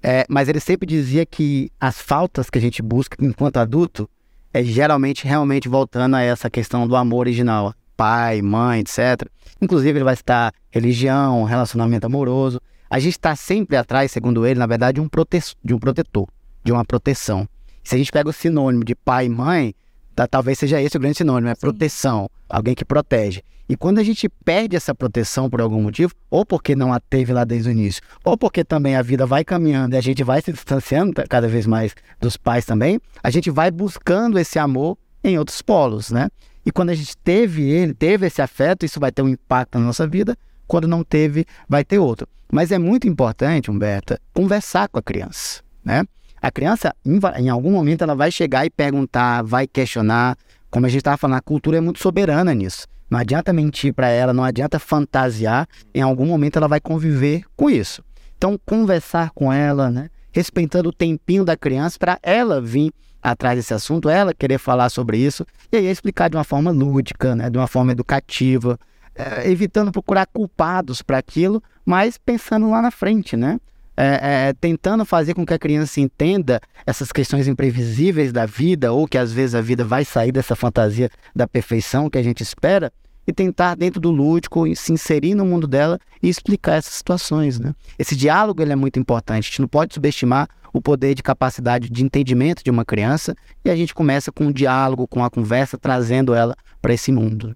[0.02, 4.10] É, mas ele sempre dizia que as faltas que a gente busca enquanto adulto
[4.54, 7.74] é geralmente realmente voltando a essa questão do amor original.
[7.96, 9.28] Pai, mãe, etc.
[9.62, 12.60] Inclusive, ele vai citar religião, relacionamento amoroso.
[12.90, 16.28] A gente está sempre atrás, segundo ele, na verdade, um prote de um protetor,
[16.64, 17.48] de uma proteção.
[17.84, 19.76] Se a gente pega o sinônimo de pai e mãe,
[20.16, 21.62] tá, talvez seja esse o grande sinônimo, é Sim.
[21.62, 23.42] proteção, alguém que protege.
[23.68, 27.32] E quando a gente perde essa proteção por algum motivo, ou porque não a teve
[27.32, 30.42] lá desde o início, ou porque também a vida vai caminhando e a gente vai
[30.42, 35.38] se distanciando cada vez mais dos pais também, a gente vai buscando esse amor em
[35.40, 36.30] outros polos, né?
[36.66, 39.86] E quando a gente teve ele, teve esse afeto, isso vai ter um impacto na
[39.86, 40.38] nossa vida.
[40.68, 42.28] Quando não teve, vai ter outro.
[42.52, 46.04] Mas é muito importante, Humberta, conversar com a criança, né?
[46.44, 46.94] A criança,
[47.38, 50.38] em algum momento, ela vai chegar e perguntar, vai questionar.
[50.70, 52.86] Como a gente estava falando, a cultura é muito soberana nisso.
[53.10, 55.66] Não adianta mentir para ela, não adianta fantasiar.
[55.96, 58.04] Em algum momento, ela vai conviver com isso.
[58.38, 60.10] Então, conversar com ela, né?
[60.34, 65.18] respeitando o tempinho da criança para ela vir atrás desse assunto, ela querer falar sobre
[65.18, 67.50] isso, e aí explicar de uma forma lúdica, né?
[67.50, 68.78] de uma forma educativa,
[69.16, 73.62] é, evitando procurar culpados para aquilo, mas pensando lá na frente, né?
[73.96, 79.08] É, é, tentando fazer com que a criança entenda essas questões imprevisíveis da vida, ou
[79.08, 82.92] que às vezes a vida vai sair dessa fantasia da perfeição que a gente espera,
[83.26, 87.58] e tentar, dentro do lúdico, se inserir no mundo dela e explicar essas situações.
[87.58, 87.74] Né?
[87.98, 91.90] Esse diálogo ele é muito importante, a gente não pode subestimar o poder de capacidade
[91.90, 95.78] de entendimento de uma criança, e a gente começa com o diálogo, com a conversa,
[95.78, 97.56] trazendo ela para esse mundo.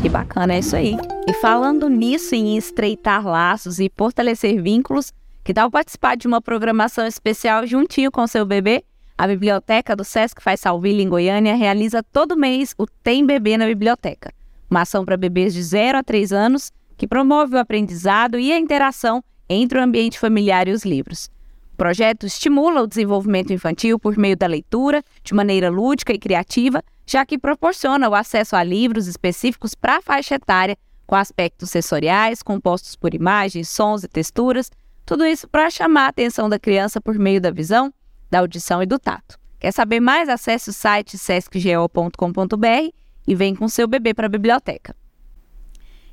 [0.00, 0.96] Que bacana, é isso aí.
[1.26, 5.12] E falando nisso, em estreitar laços e fortalecer vínculos,
[5.44, 8.82] que tal participar de uma programação especial juntinho com seu bebê?
[9.16, 13.66] A biblioteca do Sesc Faz Salville em Goiânia realiza todo mês o Tem Bebê na
[13.66, 14.32] Biblioteca,
[14.70, 18.58] uma ação para bebês de 0 a 3 anos que promove o aprendizado e a
[18.58, 21.26] interação entre o ambiente familiar e os livros.
[21.74, 26.82] O projeto estimula o desenvolvimento infantil por meio da leitura, de maneira lúdica e criativa,
[27.06, 32.42] já que proporciona o acesso a livros específicos para a faixa etária, com aspectos sensoriais,
[32.42, 34.70] compostos por imagens, sons e texturas,
[35.04, 37.92] tudo isso para chamar a atenção da criança por meio da visão,
[38.30, 39.38] da audição e do tato.
[39.58, 40.28] Quer saber mais?
[40.28, 42.92] Acesse o site sescgo.com.br
[43.26, 44.94] e vem com seu bebê para a biblioteca.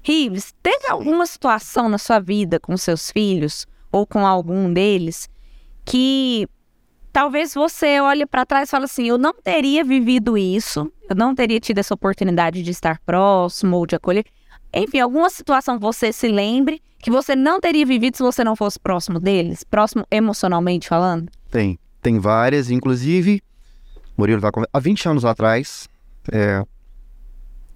[0.04, 5.30] Rives, teve alguma situação na sua vida com seus filhos ou com algum deles
[5.86, 6.48] que
[7.12, 11.36] talvez você olhe para trás e fale assim: eu não teria vivido isso, eu não
[11.36, 14.26] teria tido essa oportunidade de estar próximo ou de acolher.
[14.74, 18.80] Enfim, alguma situação você se lembre que você não teria vivido se você não fosse
[18.80, 19.64] próximo deles?
[19.64, 21.30] Próximo emocionalmente falando?
[21.50, 21.78] Tem.
[22.02, 22.72] Tem várias.
[22.72, 23.42] Inclusive,
[24.18, 25.88] Murilo vai Há 20 anos atrás,
[26.32, 26.64] é,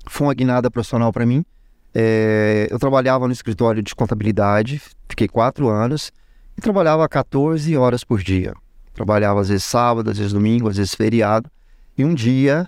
[0.08, 1.46] foi uma guinada profissional para mim.
[1.94, 6.12] É, eu trabalhava no escritório de contabilidade, fiquei quatro anos
[6.58, 8.54] e trabalhava 14 horas por dia.
[8.94, 11.50] Trabalhava às vezes sábado, às vezes domingo, às vezes feriado.
[11.98, 12.68] E um dia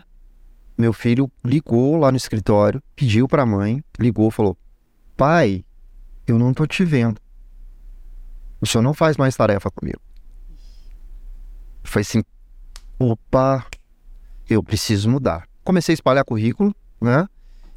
[0.77, 4.57] meu filho ligou lá no escritório, pediu para a mãe, ligou, falou:
[5.15, 5.65] "Pai,
[6.25, 7.19] eu não tô te vendo.
[8.61, 9.99] O senhor não faz mais tarefa comigo."
[11.83, 12.23] Foi assim:
[12.99, 13.65] "Opa,
[14.49, 17.27] eu preciso mudar." Comecei a espalhar currículo, né?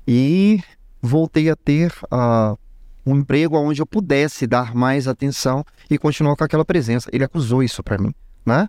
[0.07, 0.63] E
[1.01, 2.59] voltei a ter uh,
[3.05, 7.09] um emprego onde eu pudesse dar mais atenção e continuar com aquela presença.
[7.13, 8.15] Ele acusou isso para mim,
[8.45, 8.69] né?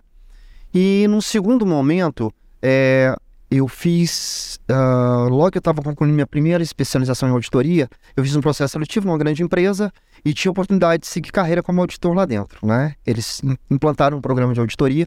[0.74, 2.32] E num segundo momento,
[2.62, 3.14] é,
[3.54, 7.86] eu fiz, uh, logo que eu estava concluindo minha primeira especialização em auditoria,
[8.16, 9.92] eu fiz um processo seletivo numa grande empresa
[10.24, 12.94] e tinha a oportunidade de seguir carreira como auditor lá dentro, né?
[13.06, 15.06] Eles implantaram um programa de auditoria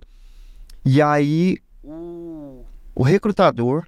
[0.85, 2.63] e aí o,
[3.03, 3.87] recrutador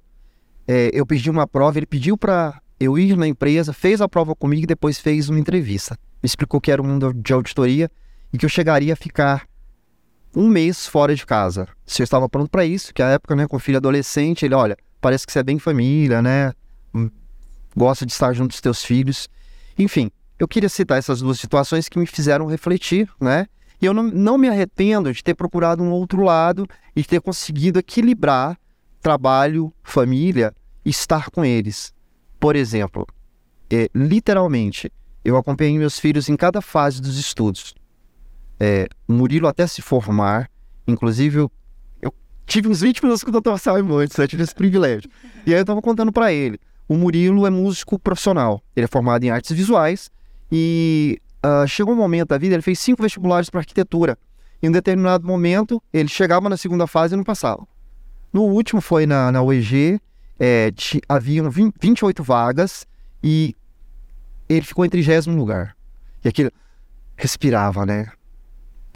[0.66, 4.34] é, eu pedi uma prova, ele pediu para eu ir na empresa, fez a prova
[4.34, 5.96] comigo e depois fez uma entrevista.
[6.20, 7.88] Me explicou que era um mundo de auditoria
[8.32, 9.47] e que eu chegaria a ficar
[10.38, 11.66] um mês fora de casa.
[11.84, 14.76] Se eu estava pronto para isso, que a época, né, com filho adolescente, ele, olha,
[15.00, 16.52] parece que você é bem família, né?
[16.94, 17.10] Hum,
[17.76, 19.28] gosta de estar junto dos teus filhos.
[19.76, 23.48] Enfim, eu queria citar essas duas situações que me fizeram refletir, né?
[23.82, 27.80] E eu não, não me arrependo de ter procurado um outro lado e ter conseguido
[27.80, 28.56] equilibrar
[29.00, 31.92] trabalho, família estar com eles.
[32.38, 33.04] Por exemplo,
[33.68, 34.92] é, literalmente,
[35.24, 37.74] eu acompanhei meus filhos em cada fase dos estudos.
[38.60, 40.50] É, Murilo até se formar,
[40.86, 41.52] inclusive eu,
[42.02, 42.12] eu
[42.46, 43.56] tive uns 20 minutos com o Dr.
[43.58, 45.10] Simon antes, eu tive esse privilégio.
[45.46, 46.58] E aí eu estava contando para ele.
[46.88, 50.10] O Murilo é músico profissional, ele é formado em artes visuais
[50.50, 54.18] e uh, chegou um momento da vida, ele fez cinco vestibulares para arquitetura.
[54.62, 57.66] Em um determinado momento, ele chegava na segunda fase e não passava.
[58.32, 60.00] No último foi na, na UEG,
[60.38, 60.72] é,
[61.20, 62.86] 20, 28 vagas
[63.22, 63.54] e
[64.48, 65.76] ele ficou em trigésimo lugar.
[66.24, 66.50] E aquilo
[67.16, 68.06] respirava, né?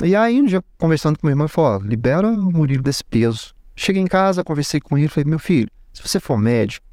[0.03, 3.55] E aí, um dia, conversando com irmão, ele falou: libera o Murilo desse peso.
[3.75, 6.87] Cheguei em casa, conversei com ele, falei: meu filho, se você for médico,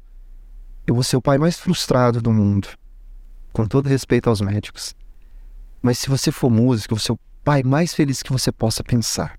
[0.86, 2.68] eu vou ser o pai mais frustrado do mundo.
[3.52, 4.94] Com todo respeito aos médicos.
[5.82, 8.84] Mas se você for músico, eu vou ser o pai mais feliz que você possa
[8.84, 9.38] pensar.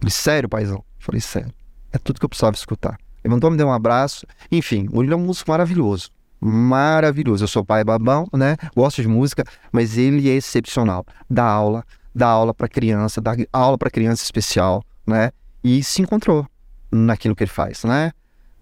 [0.00, 0.84] Ele, sério, paizão?
[0.98, 1.52] Falei, sério.
[1.92, 2.98] É tudo que eu precisava escutar.
[3.24, 4.26] Levantou, me deu um abraço.
[4.50, 6.10] Enfim, o Murilo é um músico maravilhoso.
[6.40, 7.44] Maravilhoso.
[7.44, 8.56] Eu sou pai babão, né?
[8.74, 11.04] Gosto de música, mas ele é excepcional.
[11.28, 11.84] Dá aula,
[12.16, 15.30] dá aula para criança, dá aula para criança especial, né?
[15.62, 16.46] E se encontrou
[16.90, 18.10] naquilo que ele faz, né?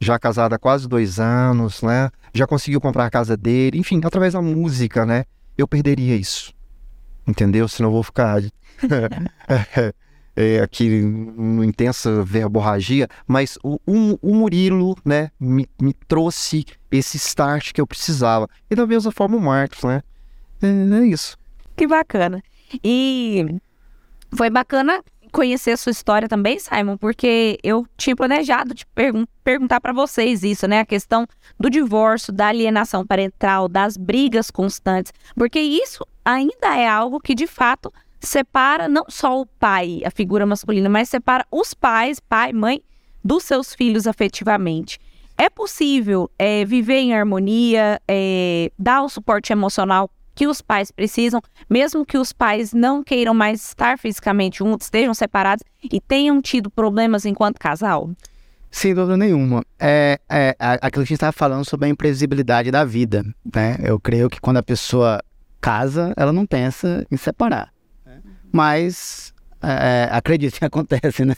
[0.01, 2.11] Já casado há quase dois anos, né?
[2.35, 5.25] Já conseguiu comprar a casa dele, enfim, através da música, né?
[5.57, 6.53] Eu perderia isso,
[7.25, 7.69] entendeu?
[7.69, 8.43] Senão eu vou ficar
[10.35, 17.19] é, aqui no intensa verborragia, mas o, o, o Murilo, né, me, me, trouxe esse
[17.19, 18.49] start que eu precisava.
[18.69, 20.03] E da mesma forma o Marcos, né?
[20.61, 21.39] É, é isso.
[21.77, 22.43] Que bacana.
[22.83, 23.61] E
[24.37, 25.03] foi bacana
[25.35, 30.45] conhecer a sua história também, Simon, porque eu tinha planejado te pergun perguntar para vocês
[30.45, 30.81] isso, né?
[30.81, 31.27] A questão
[31.59, 37.47] do divórcio, da alienação parental, das brigas constantes, porque isso ainda é algo que de
[37.47, 42.81] fato separa não só o pai, a figura masculina, mas separa os pais, pai, mãe,
[43.23, 44.99] dos seus filhos afetivamente.
[45.37, 51.41] É possível é, viver em harmonia, é, dar o suporte emocional que os pais precisam,
[51.69, 56.71] mesmo que os pais não queiram mais estar fisicamente juntos, estejam separados e tenham tido
[56.71, 58.11] problemas enquanto casal?
[58.71, 59.65] Sem dúvida nenhuma.
[59.79, 63.25] É, é aquilo que a gente estava falando sobre a imprevisibilidade da vida.
[63.55, 63.77] Né?
[63.83, 65.23] Eu creio que quando a pessoa
[65.61, 67.75] casa, ela não pensa em separar
[68.55, 71.35] mas é, acredito que acontece, né?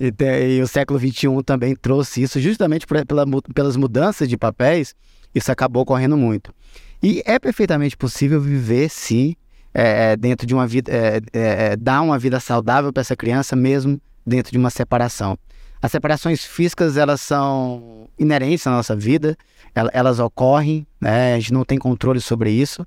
[0.00, 4.34] e, tem, e, o século XXI também trouxe isso, justamente por, pela, pelas mudanças de
[4.34, 4.94] papéis,
[5.34, 6.54] isso acabou ocorrendo muito.
[7.02, 9.36] E é perfeitamente possível viver, sim,
[9.72, 13.14] é, é dentro de uma vida, é, é, é, dar uma vida saudável para essa
[13.14, 15.38] criança, mesmo dentro de uma separação.
[15.80, 19.36] As separações físicas, elas são inerentes à nossa vida,
[19.92, 21.34] elas, ocorrem, né?
[21.34, 22.84] a gente não tem controle sobre isso,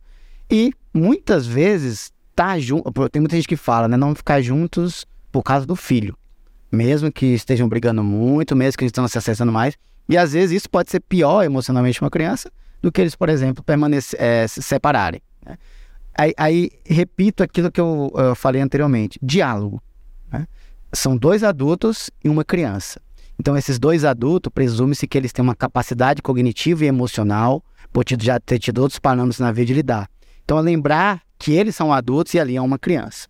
[0.49, 2.91] e muitas vezes tá junto.
[3.09, 3.95] Tem muita gente que fala, né?
[3.95, 6.18] Não ficar juntos por causa do filho.
[6.70, 9.78] Mesmo que estejam brigando muito, mesmo que eles se acessando mais.
[10.09, 12.51] E às vezes isso pode ser pior emocionalmente para uma criança
[12.82, 15.21] do que eles, por exemplo, permanecer, é, se separarem.
[15.45, 15.57] Né?
[16.17, 19.82] Aí, aí, repito aquilo que eu, eu falei anteriormente: diálogo.
[20.32, 20.47] Né?
[20.93, 23.01] São dois adultos e uma criança.
[23.39, 28.39] Então, esses dois adultos, presume-se que eles têm uma capacidade cognitiva e emocional, por já
[28.39, 30.09] ter tido outros parâmetros na vida de lidar.
[30.43, 33.27] Então, é lembrar que eles são adultos e ali é uma criança.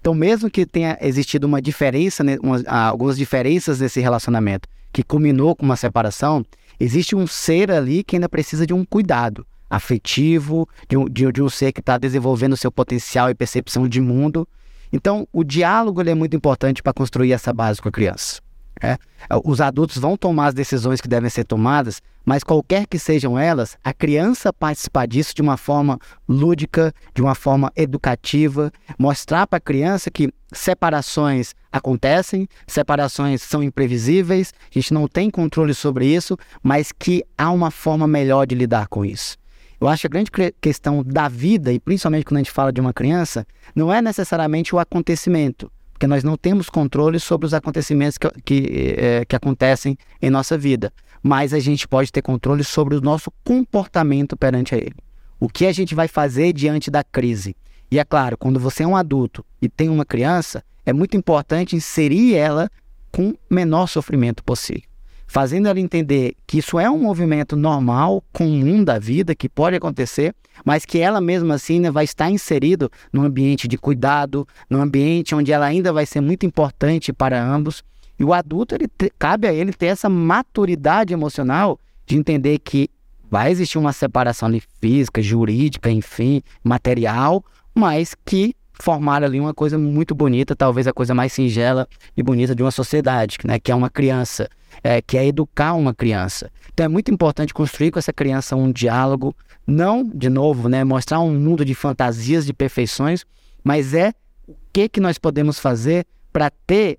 [0.00, 5.64] Então, mesmo que tenha existido uma diferença, uma, algumas diferenças nesse relacionamento, que culminou com
[5.64, 6.44] uma separação,
[6.78, 11.42] existe um ser ali que ainda precisa de um cuidado afetivo, de um, de, de
[11.42, 14.46] um ser que está desenvolvendo seu potencial e percepção de mundo.
[14.92, 18.43] Então, o diálogo é muito importante para construir essa base com a criança.
[18.84, 18.98] É?
[19.42, 23.78] Os adultos vão tomar as decisões que devem ser tomadas, mas qualquer que sejam elas,
[23.82, 29.60] a criança participar disso de uma forma lúdica, de uma forma educativa, mostrar para a
[29.60, 36.92] criança que separações acontecem, separações são imprevisíveis, a gente não tem controle sobre isso, mas
[36.92, 39.38] que há uma forma melhor de lidar com isso.
[39.80, 40.30] Eu acho que a grande
[40.60, 44.74] questão da vida, e principalmente quando a gente fala de uma criança, não é necessariamente
[44.74, 49.96] o acontecimento, porque nós não temos controle sobre os acontecimentos que, que, é, que acontecem
[50.20, 50.92] em nossa vida,
[51.22, 54.96] mas a gente pode ter controle sobre o nosso comportamento perante a ele.
[55.38, 57.56] O que a gente vai fazer diante da crise.
[57.90, 61.76] E é claro, quando você é um adulto e tem uma criança, é muito importante
[61.76, 62.68] inserir ela
[63.12, 64.93] com o menor sofrimento possível.
[65.34, 70.32] Fazendo ela entender que isso é um movimento normal, comum da vida, que pode acontecer,
[70.64, 75.34] mas que ela mesma assim né, vai estar inserido num ambiente de cuidado, num ambiente
[75.34, 77.82] onde ela ainda vai ser muito importante para ambos.
[78.16, 82.88] E o adulto, ele cabe a ele ter essa maturidade emocional de entender que
[83.28, 84.48] vai existir uma separação
[84.80, 91.14] física, jurídica, enfim, material, mas que formar ali uma coisa muito bonita, talvez a coisa
[91.14, 94.48] mais singela e bonita de uma sociedade, né, que é uma criança,
[94.82, 96.50] é, que é educar uma criança.
[96.72, 99.34] Então é muito importante construir com essa criança um diálogo,
[99.66, 103.24] não, de novo, né, mostrar um mundo de fantasias, de perfeições,
[103.62, 104.12] mas é
[104.46, 106.98] o que que nós podemos fazer para ter,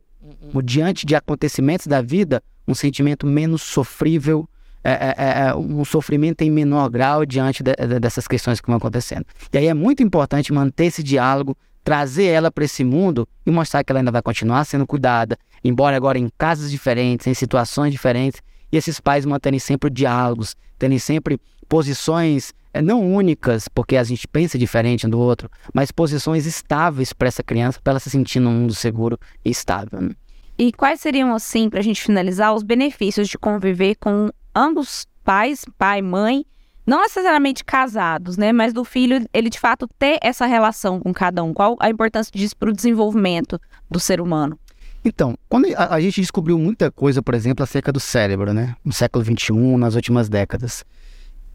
[0.63, 4.49] diante de acontecimentos da vida, um sentimento menos sofrível,
[4.85, 8.67] é, é, é, é, um sofrimento em menor grau diante de, de, dessas questões que
[8.67, 9.25] vão acontecendo.
[9.51, 13.83] E aí é muito importante manter esse diálogo, trazer ela para esse mundo e mostrar
[13.83, 18.43] que ela ainda vai continuar sendo cuidada, embora agora em casas diferentes, em situações diferentes,
[18.71, 24.27] e esses pais manterem sempre diálogos, terem sempre posições é, não únicas, porque a gente
[24.27, 28.39] pensa diferente um do outro, mas posições estáveis para essa criança, para ela se sentir
[28.39, 29.99] num mundo seguro e estável.
[29.99, 30.11] Né?
[30.59, 35.65] E quais seriam, assim, para a gente finalizar, os benefícios de conviver com ambos pais,
[35.77, 36.45] pai, mãe,
[36.85, 38.53] não necessariamente casados, né?
[38.53, 41.53] Mas do filho, ele de fato ter essa relação com cada um.
[41.53, 44.57] Qual a importância disso para o desenvolvimento do ser humano?
[45.03, 48.75] Então, quando a, a, gente descobriu muita coisa, por exemplo, acerca do cérebro, né?
[48.83, 50.85] No século XXI, nas últimas décadas.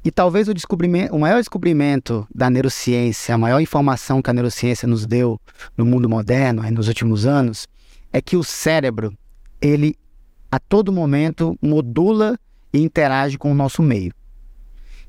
[0.05, 4.89] E talvez o descobrimento, o maior descobrimento da neurociência, a maior informação que a neurociência
[4.89, 5.39] nos deu
[5.77, 7.69] no mundo moderno, nos últimos anos,
[8.13, 9.13] é que o cérebro,
[9.61, 9.95] ele
[10.51, 12.39] a todo momento modula
[12.73, 14.13] e interage com o nosso meio.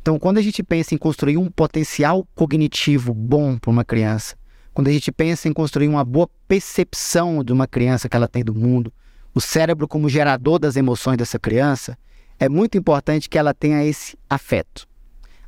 [0.02, 4.36] Então, quando a gente pensa em construir um potencial cognitivo bom para uma criança,
[4.74, 8.44] quando a gente pensa em construir uma boa percepção de uma criança que ela tem
[8.44, 8.92] do mundo,
[9.34, 11.98] o cérebro como gerador das emoções dessa criança,
[12.40, 14.88] é muito importante que ela tenha esse afeto.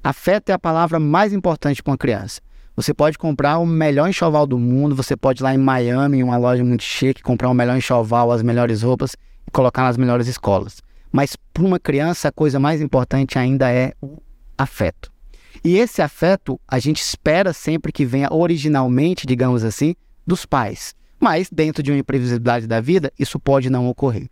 [0.04, 2.40] Afeto é a palavra mais importante para uma criança.
[2.76, 6.24] Você pode comprar o melhor enxoval do mundo, você pode ir lá em Miami, em
[6.24, 9.16] uma loja muito chique, comprar o melhor enxoval, as melhores roupas
[9.48, 10.82] e colocar nas melhores escolas.
[11.14, 14.18] Mas para uma criança, a coisa mais importante ainda é o
[14.58, 15.14] afeto.
[15.64, 19.94] E esse afeto a gente espera sempre que venha originalmente, digamos assim,
[20.26, 20.96] dos pais.
[21.20, 24.28] Mas dentro de uma imprevisibilidade da vida, isso pode não ocorrer.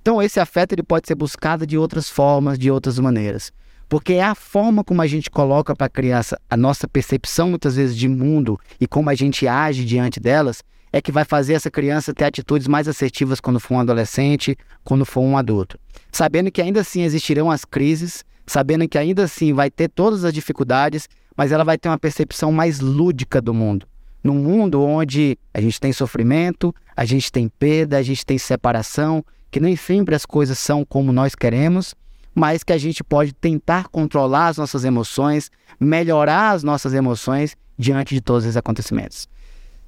[0.00, 3.50] Então esse afeto ele pode ser buscado de outras formas, de outras maneiras.
[3.88, 7.76] Porque é a forma como a gente coloca para a criança a nossa percepção muitas
[7.76, 10.62] vezes de mundo e como a gente age diante delas
[10.92, 15.04] é que vai fazer essa criança ter atitudes mais assertivas quando for um adolescente, quando
[15.04, 15.78] for um adulto.
[16.10, 20.32] Sabendo que ainda assim existirão as crises, sabendo que ainda assim vai ter todas as
[20.32, 23.86] dificuldades, mas ela vai ter uma percepção mais lúdica do mundo.
[24.22, 29.24] Num mundo onde a gente tem sofrimento, a gente tem perda, a gente tem separação,
[29.50, 31.94] que nem sempre as coisas são como nós queremos,
[32.34, 38.14] mas que a gente pode tentar controlar as nossas emoções, melhorar as nossas emoções diante
[38.14, 39.28] de todos esses acontecimentos.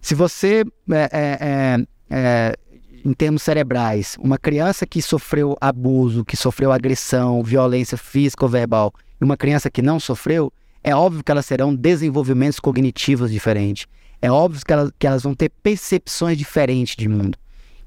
[0.00, 2.56] Se você, é, é, é, é,
[3.04, 8.92] em termos cerebrais, uma criança que sofreu abuso, que sofreu agressão, violência física ou verbal,
[9.20, 13.86] e uma criança que não sofreu, é óbvio que elas terão desenvolvimentos cognitivos diferentes.
[14.22, 17.36] É óbvio que elas, que elas vão ter percepções diferentes de mundo.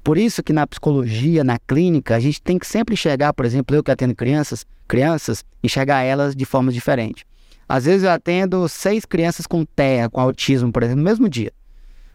[0.04, 3.74] Por isso que na psicologia, na clínica, a gente tem que sempre enxergar, por exemplo,
[3.74, 7.24] eu que atendo crianças, crianças, enxergar elas de forma diferente.
[7.68, 11.52] Às vezes eu atendo seis crianças com TEA, com autismo, por exemplo, no mesmo dia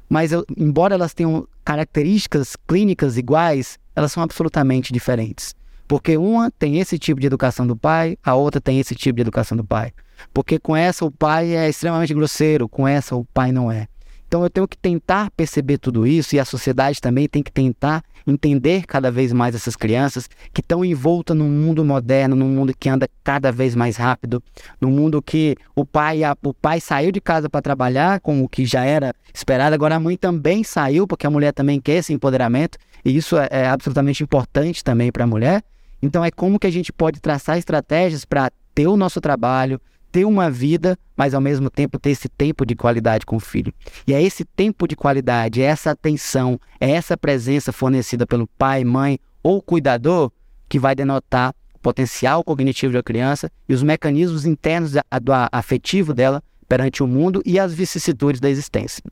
[0.09, 5.55] mas eu, embora elas tenham características clínicas iguais, elas são absolutamente diferentes.
[5.87, 9.21] Porque uma tem esse tipo de educação do pai, a outra tem esse tipo de
[9.21, 9.93] educação do pai.
[10.33, 13.87] Porque com essa o pai é extremamente grosseiro, com essa o pai não é.
[14.27, 18.03] Então eu tenho que tentar perceber tudo isso e a sociedade também tem que tentar
[18.27, 22.89] entender cada vez mais essas crianças que estão envoltas num mundo moderno, num mundo que
[22.89, 24.43] anda cada vez mais rápido,
[24.81, 28.49] num mundo que o pai, a, o pai saiu de casa para trabalhar com o
[28.49, 32.13] que já era esperado, agora a mãe também saiu porque a mulher também quer esse
[32.13, 35.63] empoderamento e isso é, é absolutamente importante também para a mulher.
[36.01, 39.81] Então é como que a gente pode traçar estratégias para ter o nosso trabalho,
[40.11, 43.73] ter uma vida, mas ao mesmo tempo ter esse tempo de qualidade com o filho.
[44.05, 48.83] E é esse tempo de qualidade, é essa atenção, é essa presença fornecida pelo pai,
[48.83, 50.31] mãe ou cuidador
[50.67, 54.91] que vai denotar o potencial cognitivo da criança e os mecanismos internos
[55.21, 59.03] do afetivo dela perante o mundo e as vicissitudes da existência.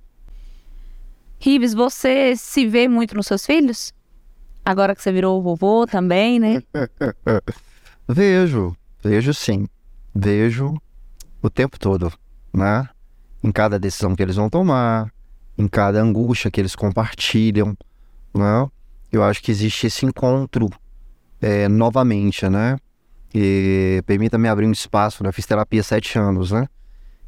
[1.39, 3.93] Rives, você se vê muito nos seus filhos?
[4.63, 6.63] Agora que você virou vovô também, né?
[8.09, 9.67] vejo, vejo sim.
[10.13, 10.75] Vejo
[11.41, 12.11] o tempo todo,
[12.53, 12.87] né?
[13.43, 15.11] Em cada decisão que eles vão tomar,
[15.57, 17.77] em cada angústia que eles compartilham,
[18.33, 18.67] né?
[19.11, 20.69] Eu acho que existe esse encontro
[21.41, 22.77] é, novamente, né?
[23.33, 25.31] E permita-me abrir um espaço, né?
[25.31, 26.67] Fiz terapia sete anos, né?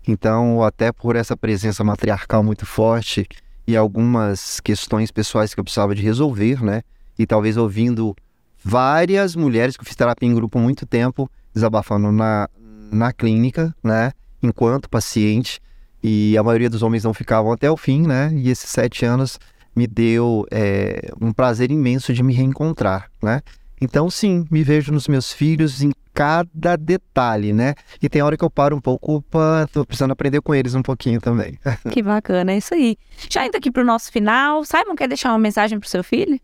[0.08, 3.28] Então, até por essa presença matriarcal muito forte
[3.68, 6.82] e algumas questões pessoais que eu precisava de resolver, né?
[7.20, 8.16] E talvez ouvindo
[8.64, 12.49] várias mulheres que eu fiz terapia em grupo há muito tempo, desabafando na,
[12.91, 14.11] na clínica, né?
[14.41, 15.59] Enquanto paciente.
[16.03, 18.31] E a maioria dos homens não ficavam até o fim, né?
[18.33, 19.39] E esses sete anos
[19.75, 23.41] me deu é, um prazer imenso de me reencontrar, né?
[23.79, 27.75] Então, sim, me vejo nos meus filhos em cada detalhe, né?
[28.01, 30.81] E tem hora que eu paro um pouco, opa, tô precisando aprender com eles um
[30.81, 31.59] pouquinho também.
[31.91, 32.97] Que bacana, é isso aí.
[33.29, 36.39] Já indo aqui pro nosso final, Simon quer deixar uma mensagem pro seu filho?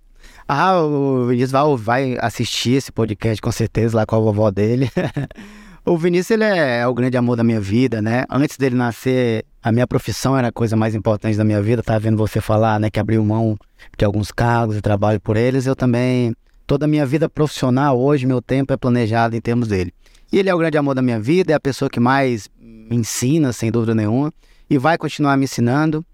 [0.47, 4.91] Ah, o Vinícius vai assistir esse podcast com certeza lá com a vovó dele.
[5.85, 8.25] o Vinícius, ele é, é o grande amor da minha vida, né?
[8.29, 11.83] Antes dele nascer, a minha profissão era a coisa mais importante da minha vida.
[11.83, 13.57] Tava vendo você falar, né, que abriu mão
[13.97, 15.65] de alguns cargos e trabalho por eles.
[15.65, 16.33] Eu também
[16.65, 19.93] Toda a minha vida profissional hoje, meu tempo é planejado em termos dele.
[20.31, 22.95] E ele é o grande amor da minha vida, é a pessoa que mais me
[22.95, 24.33] ensina, sem dúvida nenhuma,
[24.69, 26.05] e vai continuar me ensinando,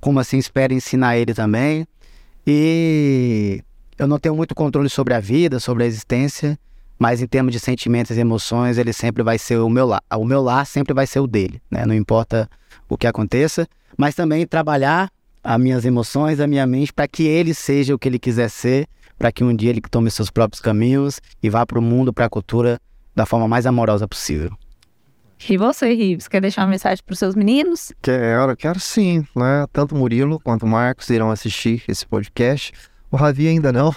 [0.00, 1.86] como assim espero ensinar ele também.
[2.46, 3.62] E
[3.98, 6.58] eu não tenho muito controle sobre a vida, sobre a existência,
[6.98, 10.02] mas em termos de sentimentos e emoções, ele sempre vai ser o meu lar.
[10.14, 11.84] O meu lar sempre vai ser o dele, né?
[11.84, 12.48] Não importa
[12.88, 15.10] o que aconteça, mas também trabalhar
[15.42, 18.88] as minhas emoções, a minha mente, para que ele seja o que ele quiser ser
[19.18, 22.26] para que um dia ele tome seus próprios caminhos e vá para o mundo, para
[22.26, 22.80] a cultura,
[23.14, 24.52] da forma mais amorosa possível.
[25.48, 27.92] E você, Rives, quer deixar uma mensagem para os seus meninos?
[28.00, 29.66] Quero, quero sim, né?
[29.72, 32.72] Tanto o Murilo quanto o Marcos irão assistir esse podcast.
[33.10, 33.94] O Ravi ainda não.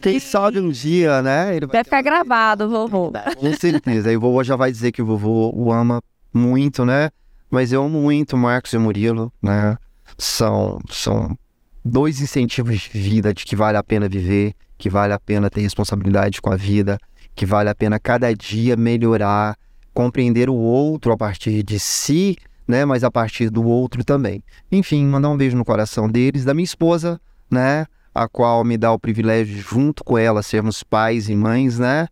[0.00, 1.56] Quem sabe um dia, né?
[1.56, 3.12] Ele vai, vai ficar gravado, vovô.
[3.36, 4.10] Com certeza.
[4.10, 6.02] Aí o vovô já vai dizer que o vovô o ama
[6.32, 7.10] muito, né?
[7.50, 9.76] Mas eu amo muito o Marcos e o Murilo, né?
[10.18, 11.36] São, são
[11.84, 15.60] dois incentivos de vida de que vale a pena viver, que vale a pena ter
[15.60, 16.98] responsabilidade com a vida,
[17.34, 19.56] que vale a pena cada dia melhorar,
[19.94, 22.36] compreender o outro a partir de si,
[22.66, 24.42] né, mas a partir do outro também.
[24.70, 27.86] Enfim, mandar um beijo no coração deles, da minha esposa, né,
[28.16, 32.08] a qual me dá o privilégio junto com ela sermos pais e mães, né,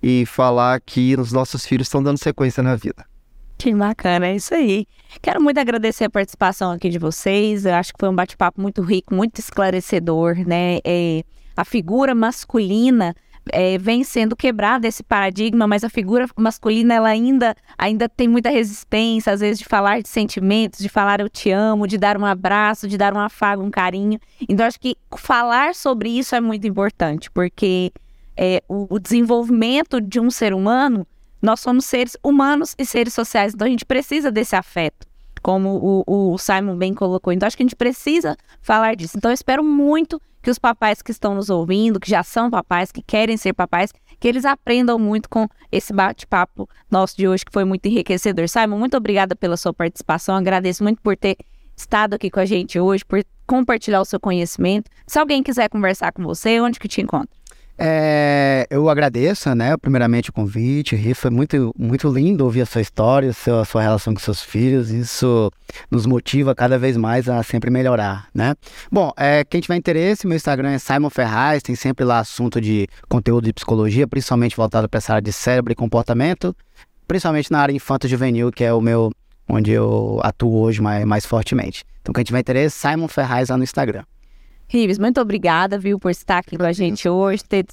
[0.00, 3.04] e falar que os nossos filhos estão dando sequência na vida.
[3.58, 4.86] Que bacana, é isso aí.
[5.20, 7.66] Quero muito agradecer a participação aqui de vocês.
[7.66, 10.78] Eu acho que foi um bate-papo muito rico, muito esclarecedor, né?
[10.84, 11.24] É,
[11.56, 13.16] a figura masculina
[13.52, 18.50] é, vem sendo quebrada esse paradigma, mas a figura masculina ela ainda, ainda tem muita
[18.50, 22.24] resistência, às vezes, de falar de sentimentos, de falar eu te amo, de dar um
[22.24, 24.18] abraço, de dar um afago, um carinho.
[24.48, 27.92] Então, acho que falar sobre isso é muito importante, porque
[28.36, 31.06] é, o, o desenvolvimento de um ser humano
[31.40, 35.06] nós somos seres humanos e seres sociais, então a gente precisa desse afeto,
[35.40, 37.32] como o, o Simon bem colocou.
[37.32, 39.16] Então acho que a gente precisa falar disso.
[39.16, 42.92] Então eu espero muito que os papais que estão nos ouvindo, que já são papais,
[42.92, 47.52] que querem ser papais, que eles aprendam muito com esse bate-papo nosso de hoje, que
[47.52, 48.48] foi muito enriquecedor.
[48.48, 50.36] Simon, muito obrigada pela sua participação.
[50.36, 51.36] Agradeço muito por ter
[51.76, 54.90] estado aqui com a gente hoje, por compartilhar o seu conhecimento.
[55.06, 57.37] Se alguém quiser conversar com você, onde que te encontra?
[57.80, 62.80] É, eu agradeço, né, primeiramente o convite, Ri, foi muito, muito lindo ouvir a sua
[62.80, 65.48] história, a sua, a sua relação com seus filhos, isso
[65.88, 68.56] nos motiva cada vez mais a sempre melhorar, né.
[68.90, 72.88] Bom, é, quem tiver interesse, meu Instagram é Simon Ferraz, tem sempre lá assunto de
[73.08, 76.56] conteúdo de psicologia, principalmente voltado para essa área de cérebro e comportamento,
[77.06, 79.12] principalmente na área infanto-juvenil, que é o meu,
[79.48, 81.84] onde eu atuo hoje mais, mais fortemente.
[82.02, 84.02] Então quem tiver interesse, Simon Ferraz lá no Instagram.
[84.70, 87.64] Rives, muito obrigada, viu, por estar aqui com a gente hoje, ter,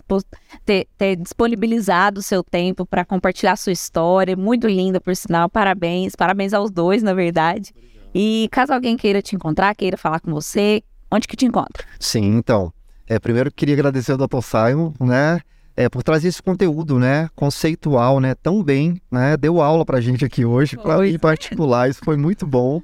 [0.66, 4.38] ter, ter disponibilizado o seu tempo para compartilhar a sua história.
[4.38, 5.50] Muito linda, por sinal.
[5.50, 6.16] Parabéns.
[6.16, 7.74] Parabéns aos dois, na verdade.
[8.14, 10.82] E caso alguém queira te encontrar, queira falar com você,
[11.12, 11.84] onde que te encontra?
[12.00, 12.72] Sim, então.
[13.06, 14.42] É, primeiro queria agradecer ao Dr.
[14.42, 15.42] Simon, né?
[15.76, 20.24] É, por trazer esse conteúdo, né, conceitual, né, tão bem, né, deu aula pra gente
[20.24, 22.82] aqui hoje, pra, em particular, isso foi muito bom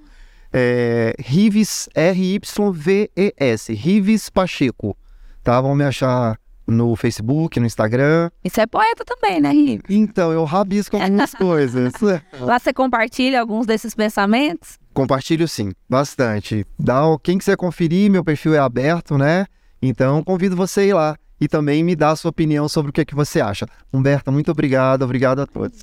[0.54, 4.98] é, Rives, R-Y-V-E-S, Rives Pacheco,
[5.44, 5.60] tá?
[5.62, 6.38] Vão me achar
[6.68, 8.30] no Facebook, no Instagram.
[8.44, 9.84] Isso é poeta também, né, Rives?
[9.90, 11.94] Então, eu rabisco algumas coisas.
[12.40, 14.78] Lá você compartilha alguns desses pensamentos?
[14.94, 16.66] Compartilho sim, bastante.
[16.78, 19.46] Dá, quem quiser conferir, meu perfil é aberto, né?
[19.82, 22.94] Então, convido você a ir lá e também me dar a sua opinião sobre o
[22.94, 23.66] que, é que você acha.
[23.92, 25.80] Humberta, muito obrigado, obrigado a todos.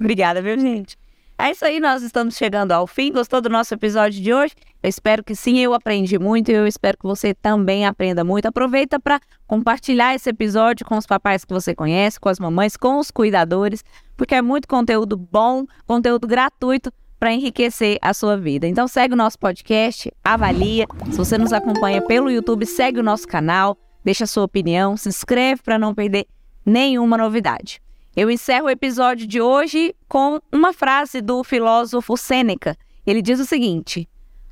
[0.00, 0.96] Obrigada, viu, gente?
[1.42, 3.10] É isso aí, nós estamos chegando ao fim.
[3.10, 4.54] Gostou do nosso episódio de hoje?
[4.80, 8.46] Eu espero que sim, eu aprendi muito e eu espero que você também aprenda muito.
[8.46, 12.96] Aproveita para compartilhar esse episódio com os papais que você conhece, com as mamães, com
[12.96, 13.84] os cuidadores,
[14.16, 18.68] porque é muito conteúdo bom, conteúdo gratuito para enriquecer a sua vida.
[18.68, 20.86] Então segue o nosso podcast, avalia.
[21.10, 25.60] Se você nos acompanha pelo YouTube, segue o nosso canal deixa sua opinião, se inscreve
[25.62, 26.26] para não perder
[26.64, 27.80] nenhuma novidade.
[28.14, 32.76] Eu encerro o episódio de hoje com uma frase do filósofo Sêneca.
[33.06, 34.06] Ele diz o seguinte: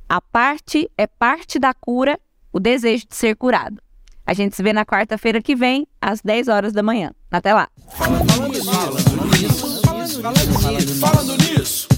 [0.09, 2.19] A parte é parte da cura,
[2.51, 3.79] o desejo de ser curado.
[4.25, 7.11] A gente se vê na quarta-feira que vem, às 10 horas da manhã.
[7.29, 7.69] Até lá.
[7.97, 11.90] Falando nisso, falando nisso, falando nisso, falando nisso.